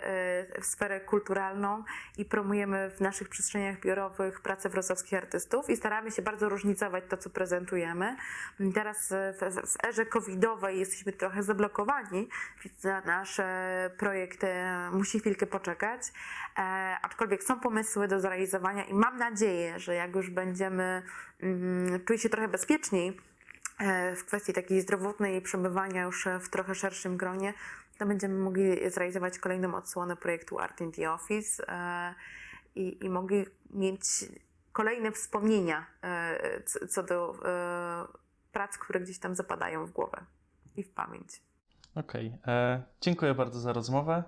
w 0.61 0.65
sferę 0.65 1.01
kulturalną 1.01 1.83
i 2.17 2.25
promujemy 2.25 2.91
w 2.97 3.01
naszych 3.01 3.29
przestrzeniach 3.29 3.79
biurowych 3.79 4.41
pracę 4.41 4.69
wrocławskich 4.69 5.13
artystów 5.13 5.69
i 5.69 5.77
staramy 5.77 6.11
się 6.11 6.21
bardzo 6.21 6.49
różnicować 6.49 7.03
to, 7.09 7.17
co 7.17 7.29
prezentujemy. 7.29 8.15
Teraz 8.73 9.13
w, 9.39 9.53
w, 9.55 9.85
erze 9.85 10.05
covidowej 10.05 10.79
jesteśmy 10.79 11.11
trochę 11.11 11.43
zablokowani, 11.43 12.29
więc 12.63 12.83
na 12.83 13.01
nasz 13.01 13.41
projekt 13.97 14.41
musi 14.91 15.19
chwilkę 15.19 15.47
poczekać, 15.47 16.01
aczkolwiek 17.01 17.43
są 17.43 17.59
pomysły 17.59 18.07
do 18.07 18.19
zrealizowania 18.19 18.83
i 18.83 18.93
mam 18.93 19.17
nadzieję, 19.17 19.79
że 19.79 19.95
jak 19.95 20.15
już 20.15 20.29
będziemy 20.29 21.03
mm, 21.43 22.05
czuli 22.05 22.19
się 22.19 22.29
trochę 22.29 22.47
bezpieczniej 22.47 23.17
e, 23.79 24.15
w 24.15 24.25
kwestii 24.25 24.53
takiej 24.53 24.81
zdrowotnej 24.81 25.41
przebywania 25.41 26.03
już 26.03 26.27
w 26.41 26.49
trochę 26.49 26.75
szerszym 26.75 27.17
gronie, 27.17 27.53
to 27.97 28.05
będziemy 28.05 28.35
mogli 28.39 28.89
zrealizować 28.89 29.39
kolejną 29.39 29.75
odsłonę 29.75 30.15
projektu 30.15 30.59
Art 30.59 30.81
in 30.81 30.91
the 30.91 31.11
Office 31.11 31.67
e, 31.67 32.15
i, 32.75 33.05
i 33.05 33.09
mogli 33.09 33.45
mieć 33.69 34.03
kolejne 34.71 35.11
wspomnienia 35.11 35.85
e, 36.03 36.63
co- 36.87 37.03
do 37.03 37.39
prac, 38.51 38.77
które 38.77 38.99
gdzieś 38.99 39.19
tam 39.19 39.35
zapadają 39.35 39.85
w 39.85 39.91
głowę 39.91 40.25
i 40.75 40.83
w 40.83 40.89
pamięć. 40.89 41.41
Okej, 41.95 42.37
e, 42.47 42.83
dziękuję 43.01 43.33
bardzo 43.33 43.59
za 43.59 43.73
rozmowę. 43.73 44.23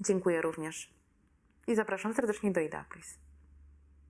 Dziękuję 0.00 0.42
również 0.42 0.94
i 1.66 1.74
zapraszam 1.74 2.14
serdecznie 2.14 2.52
do 2.52 2.60
Ida, 2.60 2.84
please. 2.90 3.27